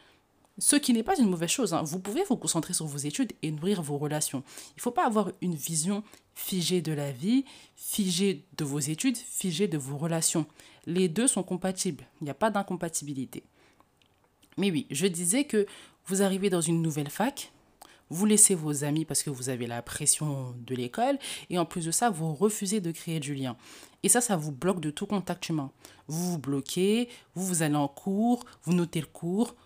Ce 0.59 0.77
qui 0.77 0.93
n'est 0.93 1.03
pas 1.03 1.19
une 1.19 1.29
mauvaise 1.29 1.51
chose. 1.51 1.75
Hein. 1.75 1.83
Vous 1.83 1.99
pouvez 1.99 2.23
vous 2.25 2.37
concentrer 2.37 2.75
sur 2.75 2.87
vos 2.87 2.99
études 2.99 3.33
et 3.43 3.51
nourrir 3.51 3.83
vos 3.83 3.99
relations. 3.99 4.45
Il 4.71 4.79
ne 4.79 4.83
faut 4.83 4.93
pas 4.93 5.07
avoir 5.07 5.33
une 5.41 5.55
vision 5.55 6.05
figée 6.35 6.81
de 6.81 6.93
la 6.93 7.11
vie, 7.11 7.45
figée 7.75 8.45
de 8.57 8.65
vos 8.65 8.79
études, 8.79 9.17
figée 9.17 9.67
de 9.67 9.79
vos 9.79 9.97
relations. 9.97 10.47
Les 10.87 11.09
deux 11.09 11.27
sont 11.27 11.43
compatibles. 11.43 12.07
Il 12.21 12.25
n'y 12.25 12.31
a 12.31 12.35
pas 12.35 12.51
d'incompatibilité. 12.51 13.43
Mais 14.57 14.71
oui, 14.71 14.87
je 14.91 15.07
disais 15.07 15.45
que 15.45 15.67
vous 16.07 16.23
arrivez 16.23 16.51
dans 16.51 16.61
une 16.61 16.83
nouvelle 16.83 17.11
fac, 17.11 17.51
vous 18.11 18.27
laissez 18.27 18.55
vos 18.55 18.85
amis 18.85 19.05
parce 19.05 19.23
que 19.23 19.31
vous 19.31 19.49
avez 19.49 19.67
la 19.67 19.83
pression 19.83 20.55
de 20.65 20.75
l'école, 20.75 21.19
et 21.51 21.59
en 21.59 21.65
plus 21.65 21.87
de 21.87 21.91
ça, 21.91 22.11
vous 22.11 22.35
refusez 22.35 22.81
de 22.81 22.93
créer 22.93 23.19
du 23.19 23.35
lien. 23.35 23.57
Et 24.03 24.09
ça, 24.09 24.21
ça 24.21 24.37
vous 24.37 24.53
bloque 24.53 24.81
de 24.81 24.91
tout 24.91 25.07
contact 25.07 25.49
humain. 25.49 25.73
Vous 26.07 26.33
vous 26.33 26.39
bloquez, 26.39 27.09
vous, 27.35 27.47
vous 27.47 27.63
allez 27.63 27.75
en 27.75 27.89
cours, 27.89 28.45
vous 28.63 28.75
notez 28.75 29.01
le 29.01 29.07
cours, 29.07 29.57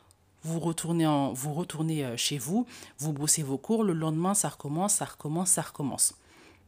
vous 0.44 0.60
retournez, 0.60 1.06
en, 1.06 1.32
vous 1.32 1.52
retournez 1.52 2.04
euh, 2.04 2.16
chez 2.16 2.38
vous, 2.38 2.66
vous 2.98 3.12
bossez 3.12 3.42
vos 3.42 3.58
cours, 3.58 3.84
le 3.84 3.92
lendemain 3.92 4.34
ça 4.34 4.48
recommence, 4.48 4.94
ça 4.94 5.04
recommence, 5.04 5.50
ça 5.50 5.62
recommence. 5.62 6.14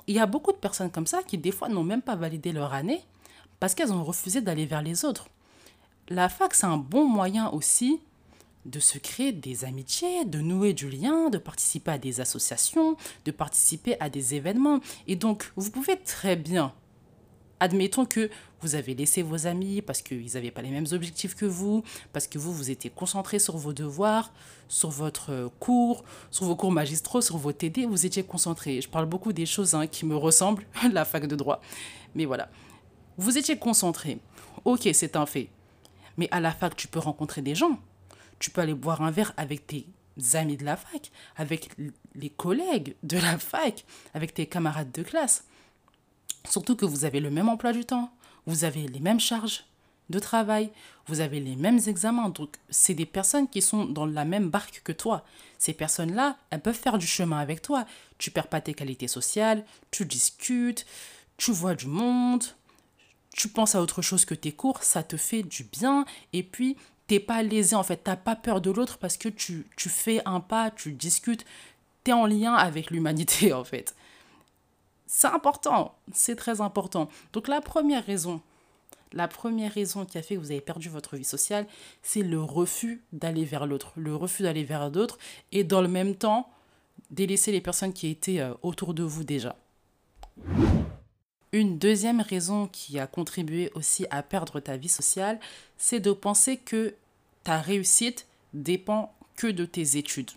Il 0.06 0.14
y 0.14 0.18
a 0.18 0.26
beaucoup 0.26 0.52
de 0.52 0.56
personnes 0.56 0.90
comme 0.90 1.06
ça 1.06 1.22
qui 1.22 1.38
des 1.38 1.52
fois 1.52 1.68
n'ont 1.68 1.84
même 1.84 2.02
pas 2.02 2.16
validé 2.16 2.52
leur 2.52 2.74
année 2.74 3.04
parce 3.60 3.74
qu'elles 3.74 3.92
ont 3.92 4.04
refusé 4.04 4.40
d'aller 4.40 4.66
vers 4.66 4.82
les 4.82 5.04
autres. 5.04 5.28
La 6.08 6.28
fac, 6.28 6.54
c'est 6.54 6.66
un 6.66 6.78
bon 6.78 7.06
moyen 7.06 7.50
aussi 7.50 8.00
de 8.66 8.80
se 8.80 8.98
créer 8.98 9.32
des 9.32 9.64
amitiés, 9.64 10.24
de 10.24 10.40
nouer 10.40 10.72
du 10.72 10.90
lien, 10.90 11.30
de 11.30 11.38
participer 11.38 11.92
à 11.92 11.98
des 11.98 12.20
associations, 12.20 12.96
de 13.24 13.30
participer 13.30 13.96
à 14.00 14.10
des 14.10 14.34
événements. 14.34 14.80
Et 15.06 15.16
donc, 15.16 15.52
vous 15.56 15.70
pouvez 15.70 15.96
très 15.96 16.36
bien 16.36 16.72
admettons 17.60 18.06
que 18.06 18.30
vous 18.62 18.74
avez 18.74 18.94
laissé 18.94 19.22
vos 19.22 19.46
amis 19.46 19.82
parce 19.82 20.02
qu'ils 20.02 20.32
n'avaient 20.34 20.50
pas 20.50 20.62
les 20.62 20.70
mêmes 20.70 20.86
objectifs 20.92 21.34
que 21.34 21.46
vous, 21.46 21.84
parce 22.12 22.26
que 22.26 22.38
vous, 22.38 22.52
vous 22.52 22.70
étiez 22.70 22.90
concentré 22.90 23.38
sur 23.38 23.56
vos 23.56 23.72
devoirs, 23.72 24.32
sur 24.68 24.90
votre 24.90 25.50
cours, 25.60 26.04
sur 26.30 26.46
vos 26.46 26.56
cours 26.56 26.72
magistraux, 26.72 27.20
sur 27.20 27.36
vos 27.36 27.52
TD, 27.52 27.86
vous 27.86 28.06
étiez 28.06 28.22
concentré. 28.22 28.80
Je 28.80 28.88
parle 28.88 29.06
beaucoup 29.06 29.32
des 29.32 29.46
choses 29.46 29.74
hein, 29.74 29.86
qui 29.86 30.04
me 30.04 30.16
ressemblent, 30.16 30.64
la 30.92 31.04
fac 31.04 31.26
de 31.26 31.36
droit. 31.36 31.60
Mais 32.14 32.24
voilà. 32.24 32.48
Vous 33.16 33.38
étiez 33.38 33.56
concentré. 33.56 34.18
Ok, 34.64 34.88
c'est 34.92 35.16
un 35.16 35.26
fait. 35.26 35.48
Mais 36.16 36.28
à 36.30 36.40
la 36.40 36.52
fac, 36.52 36.74
tu 36.76 36.88
peux 36.88 36.98
rencontrer 36.98 37.42
des 37.42 37.54
gens. 37.54 37.78
Tu 38.38 38.50
peux 38.50 38.60
aller 38.60 38.74
boire 38.74 39.02
un 39.02 39.10
verre 39.10 39.32
avec 39.36 39.66
tes 39.66 39.86
amis 40.34 40.56
de 40.56 40.64
la 40.64 40.76
fac, 40.76 41.10
avec 41.36 41.70
les 42.14 42.30
collègues 42.30 42.94
de 43.02 43.16
la 43.18 43.38
fac, 43.38 43.84
avec 44.14 44.34
tes 44.34 44.46
camarades 44.46 44.92
de 44.92 45.02
classe. 45.02 45.44
Surtout 46.48 46.76
que 46.76 46.86
vous 46.86 47.04
avez 47.04 47.20
le 47.20 47.30
même 47.30 47.48
emploi 47.48 47.72
du 47.72 47.84
temps, 47.84 48.10
vous 48.46 48.64
avez 48.64 48.86
les 48.88 49.00
mêmes 49.00 49.20
charges 49.20 49.64
de 50.08 50.18
travail, 50.18 50.70
vous 51.06 51.20
avez 51.20 51.40
les 51.40 51.56
mêmes 51.56 51.80
examens. 51.86 52.28
Donc, 52.28 52.56
c'est 52.68 52.94
des 52.94 53.06
personnes 53.06 53.48
qui 53.48 53.62
sont 53.62 53.84
dans 53.84 54.06
la 54.06 54.24
même 54.24 54.48
barque 54.48 54.82
que 54.84 54.92
toi. 54.92 55.24
Ces 55.58 55.72
personnes-là, 55.72 56.36
elles 56.50 56.60
peuvent 56.60 56.74
faire 56.74 56.98
du 56.98 57.06
chemin 57.06 57.38
avec 57.38 57.62
toi. 57.62 57.86
Tu 58.18 58.30
perds 58.30 58.48
pas 58.48 58.60
tes 58.60 58.74
qualités 58.74 59.08
sociales, 59.08 59.64
tu 59.90 60.04
discutes, 60.04 60.86
tu 61.36 61.52
vois 61.52 61.74
du 61.74 61.86
monde, 61.86 62.44
tu 63.34 63.48
penses 63.48 63.74
à 63.74 63.80
autre 63.80 64.02
chose 64.02 64.24
que 64.24 64.34
tes 64.34 64.52
cours, 64.52 64.82
ça 64.82 65.02
te 65.02 65.16
fait 65.16 65.42
du 65.42 65.64
bien. 65.64 66.04
Et 66.32 66.42
puis, 66.42 66.76
t'es 67.06 67.20
pas 67.20 67.42
lésé 67.42 67.74
en 67.74 67.82
fait, 67.82 67.98
t'as 68.04 68.16
pas 68.16 68.36
peur 68.36 68.60
de 68.60 68.70
l'autre 68.70 68.98
parce 68.98 69.16
que 69.16 69.28
tu, 69.28 69.66
tu 69.76 69.88
fais 69.88 70.22
un 70.26 70.40
pas, 70.40 70.70
tu 70.70 70.92
discutes, 70.92 71.44
tu 72.04 72.10
es 72.10 72.14
en 72.14 72.26
lien 72.26 72.54
avec 72.54 72.90
l'humanité 72.90 73.52
en 73.52 73.64
fait. 73.64 73.94
C'est 75.12 75.26
important, 75.26 75.98
c'est 76.12 76.36
très 76.36 76.60
important. 76.60 77.08
Donc 77.32 77.48
la 77.48 77.60
première 77.60 78.06
raison, 78.06 78.40
la 79.12 79.26
première 79.26 79.74
raison 79.74 80.04
qui 80.06 80.18
a 80.18 80.22
fait 80.22 80.36
que 80.36 80.40
vous 80.40 80.52
avez 80.52 80.60
perdu 80.60 80.88
votre 80.88 81.16
vie 81.16 81.24
sociale, 81.24 81.66
c'est 82.00 82.22
le 82.22 82.40
refus 82.40 83.02
d'aller 83.12 83.44
vers 83.44 83.66
l'autre, 83.66 83.92
le 83.96 84.14
refus 84.14 84.44
d'aller 84.44 84.62
vers 84.62 84.88
d'autres 84.88 85.18
et 85.50 85.64
dans 85.64 85.82
le 85.82 85.88
même 85.88 86.14
temps 86.14 86.48
délaisser 87.10 87.50
les 87.50 87.60
personnes 87.60 87.92
qui 87.92 88.06
étaient 88.06 88.38
euh, 88.38 88.54
autour 88.62 88.94
de 88.94 89.02
vous 89.02 89.24
déjà. 89.24 89.56
Une 91.50 91.76
deuxième 91.76 92.20
raison 92.20 92.68
qui 92.68 93.00
a 93.00 93.08
contribué 93.08 93.72
aussi 93.74 94.06
à 94.10 94.22
perdre 94.22 94.60
ta 94.60 94.76
vie 94.76 94.88
sociale, 94.88 95.40
c'est 95.76 95.98
de 95.98 96.12
penser 96.12 96.56
que 96.56 96.94
ta 97.42 97.60
réussite 97.60 98.28
dépend 98.54 99.12
que 99.34 99.48
de 99.48 99.64
tes 99.64 99.96
études. 99.96 100.30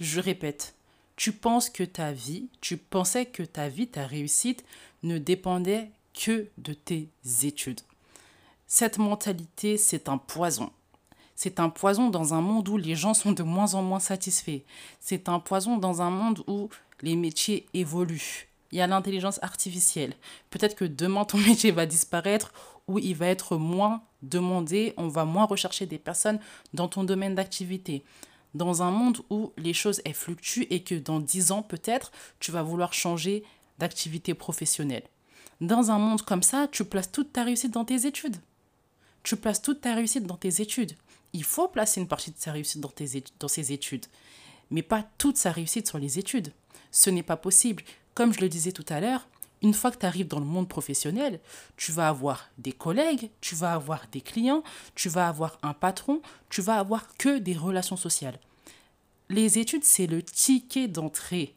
Je 0.00 0.18
répète, 0.18 0.74
tu 1.22 1.30
penses 1.30 1.70
que 1.70 1.84
ta 1.84 2.10
vie, 2.10 2.48
tu 2.60 2.76
pensais 2.76 3.26
que 3.26 3.44
ta 3.44 3.68
vie, 3.68 3.86
ta 3.86 4.08
réussite 4.08 4.64
ne 5.04 5.18
dépendait 5.18 5.92
que 6.14 6.48
de 6.58 6.72
tes 6.74 7.10
études. 7.44 7.80
Cette 8.66 8.98
mentalité, 8.98 9.76
c'est 9.76 10.08
un 10.08 10.18
poison. 10.18 10.72
C'est 11.36 11.60
un 11.60 11.68
poison 11.68 12.10
dans 12.10 12.34
un 12.34 12.40
monde 12.40 12.68
où 12.68 12.76
les 12.76 12.96
gens 12.96 13.14
sont 13.14 13.30
de 13.30 13.44
moins 13.44 13.74
en 13.74 13.82
moins 13.82 14.00
satisfaits. 14.00 14.62
C'est 14.98 15.28
un 15.28 15.38
poison 15.38 15.76
dans 15.76 16.02
un 16.02 16.10
monde 16.10 16.42
où 16.48 16.70
les 17.02 17.14
métiers 17.14 17.66
évoluent. 17.72 18.48
Il 18.72 18.78
y 18.78 18.80
a 18.80 18.88
l'intelligence 18.88 19.40
artificielle. 19.44 20.14
Peut-être 20.50 20.74
que 20.74 20.84
demain, 20.84 21.24
ton 21.24 21.38
métier 21.46 21.70
va 21.70 21.86
disparaître 21.86 22.52
ou 22.88 22.98
il 22.98 23.14
va 23.14 23.28
être 23.28 23.56
moins 23.56 24.02
demandé, 24.22 24.92
on 24.96 25.06
va 25.06 25.24
moins 25.24 25.44
rechercher 25.44 25.86
des 25.86 25.98
personnes 25.98 26.40
dans 26.74 26.88
ton 26.88 27.04
domaine 27.04 27.36
d'activité 27.36 28.02
dans 28.54 28.82
un 28.82 28.90
monde 28.90 29.18
où 29.30 29.52
les 29.56 29.72
choses 29.72 30.00
elles 30.04 30.14
fluctuent 30.14 30.66
et 30.70 30.82
que 30.82 30.94
dans 30.94 31.20
10 31.20 31.52
ans 31.52 31.62
peut-être 31.62 32.12
tu 32.40 32.50
vas 32.50 32.62
vouloir 32.62 32.92
changer 32.92 33.44
d'activité 33.78 34.34
professionnelle. 34.34 35.04
Dans 35.60 35.90
un 35.90 35.98
monde 35.98 36.22
comme 36.22 36.42
ça, 36.42 36.68
tu 36.70 36.84
places 36.84 37.12
toute 37.12 37.32
ta 37.32 37.44
réussite 37.44 37.72
dans 37.72 37.84
tes 37.84 38.06
études. 38.06 38.36
Tu 39.22 39.36
places 39.36 39.62
toute 39.62 39.80
ta 39.80 39.94
réussite 39.94 40.26
dans 40.26 40.36
tes 40.36 40.60
études. 40.60 40.92
Il 41.32 41.44
faut 41.44 41.68
placer 41.68 42.00
une 42.00 42.08
partie 42.08 42.32
de 42.32 42.38
sa 42.38 42.52
réussite 42.52 42.80
dans, 42.80 42.88
tes, 42.88 43.22
dans 43.38 43.48
ses 43.48 43.72
études, 43.72 44.06
mais 44.70 44.82
pas 44.82 45.08
toute 45.18 45.36
sa 45.36 45.52
réussite 45.52 45.88
sur 45.88 45.98
les 45.98 46.18
études. 46.18 46.52
Ce 46.90 47.10
n'est 47.10 47.22
pas 47.22 47.36
possible. 47.36 47.84
Comme 48.14 48.34
je 48.34 48.40
le 48.40 48.48
disais 48.48 48.72
tout 48.72 48.84
à 48.88 49.00
l'heure, 49.00 49.28
une 49.62 49.74
fois 49.74 49.90
que 49.90 49.98
tu 49.98 50.06
arrives 50.06 50.28
dans 50.28 50.40
le 50.40 50.44
monde 50.44 50.68
professionnel, 50.68 51.40
tu 51.76 51.92
vas 51.92 52.08
avoir 52.08 52.50
des 52.58 52.72
collègues, 52.72 53.30
tu 53.40 53.54
vas 53.54 53.74
avoir 53.74 54.06
des 54.10 54.20
clients, 54.20 54.62
tu 54.94 55.08
vas 55.08 55.28
avoir 55.28 55.58
un 55.62 55.72
patron, 55.72 56.20
tu 56.50 56.60
vas 56.60 56.78
avoir 56.78 57.06
que 57.16 57.38
des 57.38 57.54
relations 57.54 57.96
sociales. 57.96 58.38
Les 59.28 59.58
études, 59.58 59.84
c'est 59.84 60.06
le 60.06 60.22
ticket 60.22 60.88
d'entrée 60.88 61.54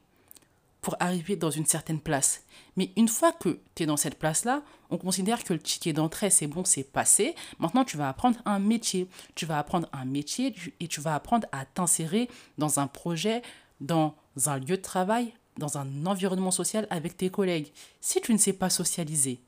pour 0.82 0.96
arriver 1.00 1.36
dans 1.36 1.50
une 1.50 1.66
certaine 1.66 2.00
place. 2.00 2.44
Mais 2.78 2.92
une 2.96 3.08
fois 3.08 3.32
que 3.32 3.60
tu 3.74 3.84
es 3.84 3.86
dans 3.88 3.98
cette 3.98 4.20
place-là, 4.20 4.62
on 4.92 4.98
considère 4.98 5.44
que 5.44 5.54
le 5.54 5.60
ticket 5.60 5.94
d'entrée, 5.94 6.30
c'est 6.30 6.46
bon, 6.46 6.64
c'est 6.64 6.84
passé. 6.84 7.34
Maintenant, 7.58 7.84
tu 7.84 7.98
vas 7.98 8.08
apprendre 8.08 8.38
un 8.46 8.60
métier. 8.60 9.10
Tu 9.34 9.48
vas 9.48 9.58
apprendre 9.58 9.90
un 9.94 10.06
métier 10.06 10.54
et 10.80 10.88
tu 10.88 11.02
vas 11.02 11.16
apprendre 11.16 11.48
à 11.52 11.66
t'insérer 11.66 12.30
dans 12.60 12.80
un 12.80 12.86
projet, 12.86 13.42
dans 13.82 14.16
un 14.46 14.60
lieu 14.60 14.78
de 14.78 14.82
travail, 14.82 15.34
dans 15.58 15.78
un 15.78 16.06
environnement 16.06 16.52
social 16.52 16.88
avec 16.90 17.18
tes 17.18 17.30
collègues. 17.30 17.72
Si 18.02 18.22
tu 18.22 18.34
ne 18.34 18.38
sais 18.38 18.54
pas 18.54 18.70
socialiser, 18.70 19.40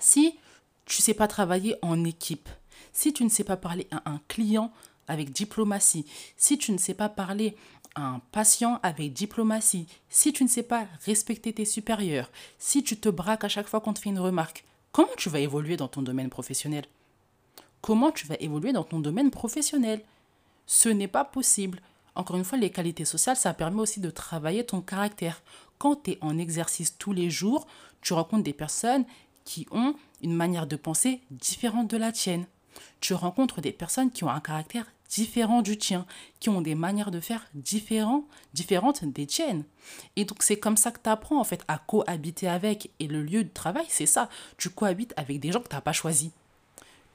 si 0.00 0.36
tu 0.84 1.00
ne 1.00 1.02
sais 1.02 1.14
pas 1.14 1.28
travailler 1.28 1.76
en 1.82 2.04
équipe, 2.04 2.48
si 2.92 3.12
tu 3.12 3.24
ne 3.24 3.28
sais 3.28 3.44
pas 3.44 3.56
parler 3.56 3.86
à 3.90 4.10
un 4.10 4.20
client 4.28 4.72
avec 5.06 5.30
diplomatie, 5.30 6.06
si 6.36 6.58
tu 6.58 6.72
ne 6.72 6.78
sais 6.78 6.94
pas 6.94 7.08
parler 7.08 7.56
à 7.94 8.02
un 8.02 8.20
patient 8.32 8.80
avec 8.82 9.12
diplomatie, 9.12 9.86
si 10.08 10.32
tu 10.32 10.44
ne 10.44 10.48
sais 10.48 10.62
pas 10.62 10.86
respecter 11.04 11.52
tes 11.52 11.64
supérieurs, 11.64 12.30
si 12.58 12.82
tu 12.82 12.96
te 12.96 13.08
braques 13.08 13.44
à 13.44 13.48
chaque 13.48 13.68
fois 13.68 13.80
qu'on 13.80 13.92
te 13.92 13.98
fait 13.98 14.10
une 14.10 14.18
remarque, 14.18 14.64
comment 14.92 15.08
tu 15.16 15.30
vas 15.30 15.40
évoluer 15.40 15.76
dans 15.76 15.88
ton 15.88 16.02
domaine 16.02 16.30
professionnel? 16.30 16.84
Comment 17.80 18.10
tu 18.10 18.26
vas 18.26 18.36
évoluer 18.40 18.72
dans 18.72 18.84
ton 18.84 19.00
domaine 19.00 19.30
professionnel? 19.30 20.02
Ce 20.66 20.88
n'est 20.88 21.08
pas 21.08 21.24
possible. 21.24 21.80
Encore 22.18 22.36
une 22.36 22.44
fois, 22.44 22.58
les 22.58 22.70
qualités 22.70 23.04
sociales, 23.04 23.36
ça 23.36 23.54
permet 23.54 23.80
aussi 23.80 24.00
de 24.00 24.10
travailler 24.10 24.66
ton 24.66 24.80
caractère. 24.80 25.40
Quand 25.78 26.02
tu 26.02 26.10
es 26.10 26.18
en 26.20 26.36
exercice 26.36 26.98
tous 26.98 27.12
les 27.12 27.30
jours, 27.30 27.68
tu 28.02 28.12
rencontres 28.12 28.42
des 28.42 28.52
personnes 28.52 29.04
qui 29.44 29.68
ont 29.70 29.94
une 30.20 30.34
manière 30.34 30.66
de 30.66 30.74
penser 30.74 31.20
différente 31.30 31.88
de 31.88 31.96
la 31.96 32.10
tienne. 32.10 32.46
Tu 33.00 33.14
rencontres 33.14 33.60
des 33.60 33.70
personnes 33.70 34.10
qui 34.10 34.24
ont 34.24 34.30
un 34.30 34.40
caractère 34.40 34.86
différent 35.08 35.62
du 35.62 35.78
tien, 35.78 36.06
qui 36.40 36.48
ont 36.48 36.60
des 36.60 36.74
manières 36.74 37.12
de 37.12 37.20
faire 37.20 37.46
différentes 37.54 39.04
des 39.04 39.26
tiennes. 39.26 39.64
Et 40.16 40.24
donc 40.24 40.42
c'est 40.42 40.58
comme 40.58 40.76
ça 40.76 40.90
que 40.90 41.00
tu 41.00 41.08
apprends 41.08 41.40
en 41.40 41.44
fait 41.44 41.62
à 41.68 41.78
cohabiter 41.78 42.48
avec. 42.48 42.90
Et 42.98 43.06
le 43.06 43.22
lieu 43.22 43.44
de 43.44 43.48
travail, 43.48 43.86
c'est 43.88 44.06
ça. 44.06 44.28
Tu 44.56 44.70
cohabites 44.70 45.14
avec 45.16 45.38
des 45.38 45.52
gens 45.52 45.60
que 45.60 45.68
tu 45.68 45.76
n'as 45.76 45.80
pas 45.80 45.92
choisis. 45.92 46.30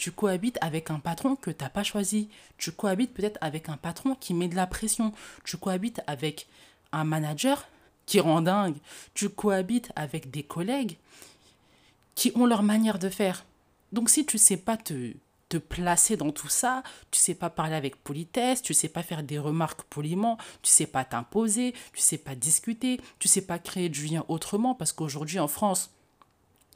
Tu 0.04 0.12
cohabites 0.12 0.58
avec 0.60 0.92
un 0.92 1.00
patron 1.00 1.38
que 1.38 1.50
tu 1.50 1.64
n'as 1.64 1.70
pas 1.70 1.84
choisi. 1.84 2.28
Tu 2.58 2.74
cohabites 2.74 3.14
peut-être 3.14 3.38
avec 3.40 3.70
un 3.70 3.78
patron 3.78 4.16
qui 4.16 4.34
met 4.34 4.50
de 4.50 4.56
la 4.58 4.68
pression. 4.68 5.14
Tu 5.46 5.56
cohabites 5.56 6.02
avec 6.08 6.46
un 6.92 7.06
manager 7.06 7.70
qui 8.06 8.20
rend 8.20 8.42
dingue. 8.42 8.76
Tu 9.14 9.30
cohabites 9.30 9.94
avec 9.96 10.30
des 10.30 10.44
collègues 10.44 10.98
qui 12.16 12.34
ont 12.36 12.46
leur 12.46 12.64
manière 12.64 13.00
de 13.00 13.08
faire. 13.08 13.46
Donc 13.94 14.10
si 14.10 14.26
tu 14.26 14.38
sais 14.38 14.58
pas 14.58 14.76
te, 14.76 15.14
te 15.48 15.56
placer 15.56 16.18
dans 16.18 16.34
tout 16.34 16.50
ça, 16.50 16.84
tu 17.10 17.22
sais 17.22 17.34
pas 17.34 17.50
parler 17.50 17.76
avec 17.76 17.96
politesse, 17.96 18.62
tu 18.62 18.74
sais 18.74 18.90
pas 18.90 19.04
faire 19.04 19.24
des 19.24 19.40
remarques 19.40 19.84
poliment, 19.84 20.38
tu 20.64 20.70
sais 20.70 20.86
pas 20.86 21.06
t'imposer, 21.06 21.74
tu 21.94 22.02
sais 22.02 22.18
pas 22.18 22.36
discuter, 22.36 23.00
tu 23.20 23.30
sais 23.30 23.46
pas 23.46 23.58
créer 23.58 23.88
du 23.88 24.06
lien 24.08 24.26
autrement 24.28 24.76
parce 24.76 24.92
qu'aujourd'hui 24.92 25.40
en 25.40 25.48
France, 25.48 25.92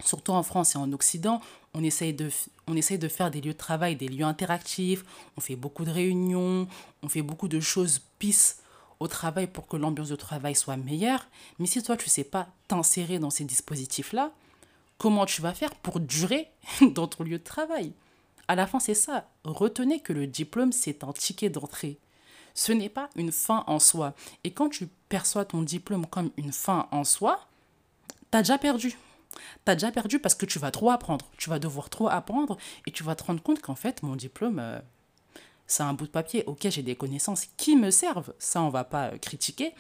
surtout 0.05 0.31
en 0.31 0.43
France 0.43 0.75
et 0.75 0.77
en 0.77 0.93
Occident, 0.93 1.41
on 1.77 1.83
essaye, 1.83 2.13
de, 2.13 2.29
on 2.65 2.75
essaye 2.75 2.97
de 2.97 3.07
faire 3.07 3.29
des 3.29 3.39
lieux 3.39 3.53
de 3.53 3.57
travail, 3.57 3.95
des 3.95 4.07
lieux 4.07 4.25
interactifs, 4.25 5.05
on 5.37 5.41
fait 5.41 5.55
beaucoup 5.55 5.85
de 5.85 5.91
réunions, 5.91 6.67
on 7.03 7.07
fait 7.07 7.21
beaucoup 7.21 7.47
de 7.47 7.59
choses 7.59 8.01
pisse 8.17 8.63
au 8.99 9.07
travail 9.07 9.45
pour 9.45 9.67
que 9.67 9.77
l'ambiance 9.77 10.09
de 10.09 10.15
travail 10.15 10.55
soit 10.55 10.75
meilleure. 10.75 11.27
Mais 11.59 11.67
si 11.67 11.83
toi, 11.83 11.95
tu 11.95 12.05
ne 12.05 12.09
sais 12.09 12.23
pas 12.23 12.47
t'insérer 12.67 13.19
dans 13.19 13.29
ces 13.29 13.45
dispositifs-là, 13.45 14.31
comment 14.97 15.27
tu 15.27 15.43
vas 15.43 15.53
faire 15.53 15.75
pour 15.75 15.99
durer 15.99 16.49
dans 16.81 17.07
ton 17.07 17.23
lieu 17.23 17.37
de 17.37 17.43
travail? 17.43 17.93
À 18.47 18.55
la 18.55 18.65
fin, 18.65 18.79
c'est 18.79 18.95
ça. 18.95 19.29
Retenez 19.43 19.99
que 19.99 20.13
le 20.13 20.25
diplôme, 20.25 20.71
c'est 20.71 21.03
un 21.03 21.13
ticket 21.13 21.49
d'entrée. 21.49 21.99
Ce 22.55 22.71
n'est 22.71 22.89
pas 22.89 23.09
une 23.15 23.31
fin 23.31 23.63
en 23.67 23.77
soi. 23.77 24.15
Et 24.43 24.51
quand 24.51 24.69
tu 24.69 24.87
perçois 25.09 25.45
ton 25.45 25.61
diplôme 25.61 26.07
comme 26.07 26.31
une 26.37 26.53
fin 26.53 26.87
en 26.89 27.03
soi, 27.03 27.39
tu 28.31 28.37
as 28.37 28.41
déjà 28.41 28.57
perdu 28.57 28.97
tu 29.65 29.71
as 29.71 29.75
déjà 29.75 29.91
perdu 29.91 30.19
parce 30.19 30.35
que 30.35 30.45
tu 30.45 30.59
vas 30.59 30.71
trop 30.71 30.89
apprendre. 30.89 31.25
Tu 31.37 31.49
vas 31.49 31.59
devoir 31.59 31.89
trop 31.89 32.07
apprendre 32.07 32.57
et 32.85 32.91
tu 32.91 33.03
vas 33.03 33.15
te 33.15 33.23
rendre 33.23 33.41
compte 33.41 33.61
qu'en 33.61 33.75
fait, 33.75 34.03
mon 34.03 34.15
diplôme, 34.15 34.59
euh, 34.59 34.79
c'est 35.67 35.83
un 35.83 35.93
bout 35.93 36.05
de 36.05 36.11
papier. 36.11 36.43
Ok, 36.47 36.67
j'ai 36.69 36.83
des 36.83 36.95
connaissances 36.95 37.45
qui 37.57 37.75
me 37.75 37.91
servent. 37.91 38.33
Ça, 38.39 38.61
on 38.61 38.69
va 38.69 38.83
pas 38.83 39.07
euh, 39.07 39.17
critiquer. 39.17 39.73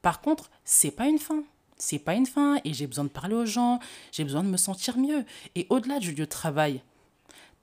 Par 0.00 0.20
contre, 0.20 0.50
c'est 0.64 0.90
pas 0.90 1.06
une 1.06 1.18
fin. 1.18 1.42
C'est 1.76 1.98
pas 1.98 2.14
une 2.14 2.26
fin 2.26 2.60
et 2.64 2.72
j'ai 2.72 2.86
besoin 2.86 3.04
de 3.04 3.08
parler 3.08 3.34
aux 3.34 3.44
gens, 3.44 3.80
j'ai 4.12 4.22
besoin 4.22 4.44
de 4.44 4.48
me 4.48 4.56
sentir 4.56 4.98
mieux. 4.98 5.24
Et 5.56 5.66
au-delà 5.68 5.98
du 5.98 6.12
lieu 6.12 6.24
de 6.26 6.30
travail, 6.30 6.80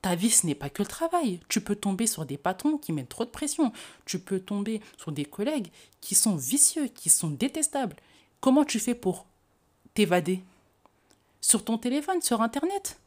ta 0.02 0.14
vie, 0.14 0.30
ce 0.30 0.46
n'est 0.46 0.54
pas 0.54 0.68
que 0.68 0.82
le 0.82 0.88
travail. 0.88 1.40
Tu 1.48 1.60
peux 1.60 1.74
tomber 1.74 2.06
sur 2.06 2.26
des 2.26 2.36
patrons 2.36 2.76
qui 2.76 2.92
mettent 2.92 3.08
trop 3.08 3.24
de 3.24 3.30
pression. 3.30 3.72
Tu 4.04 4.18
peux 4.18 4.40
tomber 4.40 4.80
sur 4.98 5.12
des 5.12 5.24
collègues 5.24 5.70
qui 6.00 6.14
sont 6.14 6.36
vicieux, 6.36 6.88
qui 6.88 7.08
sont 7.08 7.30
détestables. 7.30 7.96
Comment 8.40 8.64
tu 8.64 8.78
fais 8.78 8.94
pour 8.94 9.26
t'évader? 9.94 10.42
Sur 11.40 11.64
ton 11.64 11.78
téléphone, 11.78 12.20
sur 12.22 12.42
Internet. 12.42 13.00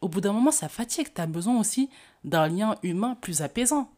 Au 0.00 0.08
bout 0.08 0.20
d'un 0.20 0.32
moment, 0.32 0.50
ça 0.50 0.68
fatigue. 0.68 1.08
Tu 1.14 1.20
as 1.20 1.26
besoin 1.26 1.58
aussi 1.58 1.88
d'un 2.24 2.48
lien 2.48 2.76
humain 2.82 3.16
plus 3.20 3.42
apaisant. 3.42 3.90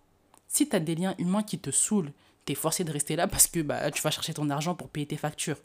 Si 0.49 0.69
tu 0.69 0.77
as 0.77 0.81
des 0.81 0.95
liens 0.95 1.15
humains 1.19 1.43
qui 1.43 1.59
te 1.59 1.71
saoulent, 1.71 2.13
tu 2.45 2.53
es 2.53 2.55
forcé 2.55 2.85
de 2.85 2.93
rester 2.93 3.17
là 3.17 3.27
parce 3.27 3.47
que 3.47 3.61
bah, 3.61 3.91
tu 3.91 4.03
vas 4.03 4.11
chercher 4.11 4.35
ton 4.35 4.51
argent 4.51 4.75
pour 4.75 4.89
payer 4.89 5.07
tes 5.07 5.17
factures. 5.17 5.57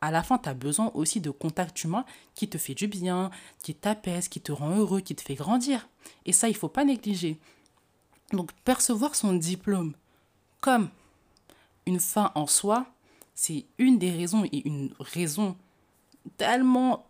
À 0.00 0.10
la 0.10 0.22
fin, 0.22 0.38
tu 0.38 0.48
as 0.48 0.54
besoin 0.54 0.90
aussi 0.94 1.20
de 1.20 1.30
contact 1.30 1.82
humain 1.84 2.04
qui 2.34 2.48
te 2.48 2.56
fait 2.56 2.74
du 2.74 2.86
bien, 2.86 3.30
qui 3.62 3.74
t'apaise, 3.74 4.28
qui 4.28 4.40
te 4.40 4.52
rend 4.52 4.76
heureux, 4.76 5.00
qui 5.00 5.14
te 5.14 5.22
fait 5.22 5.34
grandir. 5.34 5.88
Et 6.24 6.32
ça, 6.32 6.48
il 6.48 6.56
faut 6.56 6.68
pas 6.68 6.84
négliger. 6.84 7.38
Donc, 8.32 8.52
percevoir 8.64 9.14
son 9.14 9.34
diplôme 9.34 9.94
comme 10.60 10.88
une 11.86 12.00
fin 12.00 12.30
en 12.34 12.46
soi, 12.46 12.86
c'est 13.34 13.64
une 13.78 13.98
des 13.98 14.10
raisons 14.10 14.44
et 14.44 14.66
une 14.66 14.94
raison 15.00 15.56
tellement 16.36 17.06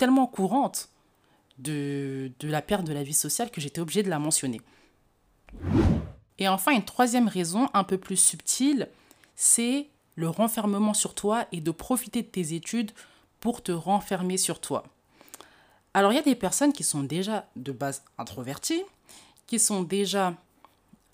tellement 0.00 0.26
courante 0.26 0.88
de, 1.58 2.32
de 2.40 2.48
la 2.48 2.62
perte 2.62 2.84
de 2.84 2.94
la 2.94 3.02
vie 3.02 3.12
sociale 3.12 3.50
que 3.50 3.60
j'étais 3.60 3.82
obligée 3.82 4.02
de 4.02 4.08
la 4.08 4.18
mentionner. 4.18 4.62
Et 6.38 6.48
enfin, 6.48 6.72
une 6.72 6.86
troisième 6.86 7.28
raison, 7.28 7.68
un 7.74 7.84
peu 7.84 7.98
plus 7.98 8.16
subtile, 8.16 8.88
c'est 9.36 9.88
le 10.16 10.30
renfermement 10.30 10.94
sur 10.94 11.14
toi 11.14 11.46
et 11.52 11.60
de 11.60 11.70
profiter 11.70 12.22
de 12.22 12.28
tes 12.28 12.54
études 12.54 12.92
pour 13.40 13.62
te 13.62 13.72
renfermer 13.72 14.38
sur 14.38 14.58
toi. 14.58 14.84
Alors, 15.92 16.12
il 16.12 16.16
y 16.16 16.18
a 16.18 16.22
des 16.22 16.34
personnes 16.34 16.72
qui 16.72 16.84
sont 16.84 17.02
déjà 17.02 17.46
de 17.56 17.72
base 17.72 18.02
introverties, 18.16 18.84
qui 19.46 19.58
sont 19.58 19.82
déjà 19.82 20.34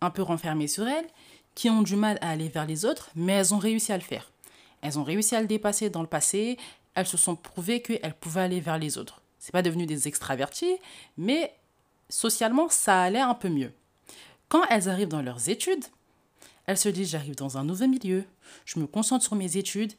un 0.00 0.10
peu 0.10 0.22
renfermées 0.22 0.68
sur 0.68 0.86
elles, 0.86 1.08
qui 1.56 1.70
ont 1.70 1.82
du 1.82 1.96
mal 1.96 2.18
à 2.20 2.30
aller 2.30 2.48
vers 2.48 2.66
les 2.66 2.84
autres, 2.84 3.10
mais 3.16 3.32
elles 3.32 3.52
ont 3.52 3.58
réussi 3.58 3.90
à 3.92 3.96
le 3.96 4.04
faire. 4.04 4.30
elles 4.82 4.98
ont 4.98 5.04
réussi 5.04 5.34
à 5.34 5.40
le 5.40 5.48
dépasser 5.48 5.90
dans 5.90 6.02
le 6.02 6.06
passé, 6.06 6.56
elles 6.96 7.06
se 7.06 7.16
sont 7.16 7.36
prouvées 7.36 7.82
qu'elles 7.82 8.16
pouvaient 8.18 8.40
aller 8.40 8.60
vers 8.60 8.78
les 8.78 8.98
autres. 8.98 9.20
C'est 9.38 9.52
pas 9.52 9.62
devenu 9.62 9.86
des 9.86 10.08
extravertis, 10.08 10.76
mais 11.16 11.54
socialement, 12.08 12.68
ça 12.68 13.02
allait 13.02 13.20
un 13.20 13.34
peu 13.34 13.50
mieux. 13.50 13.72
Quand 14.48 14.64
elles 14.70 14.88
arrivent 14.88 15.08
dans 15.08 15.22
leurs 15.22 15.48
études, 15.48 15.84
elles 16.64 16.78
se 16.78 16.88
disent 16.88 17.10
j'arrive 17.10 17.36
dans 17.36 17.58
un 17.58 17.64
nouveau 17.64 17.86
milieu, 17.86 18.24
je 18.64 18.80
me 18.80 18.86
concentre 18.86 19.24
sur 19.24 19.36
mes 19.36 19.56
études, 19.56 19.92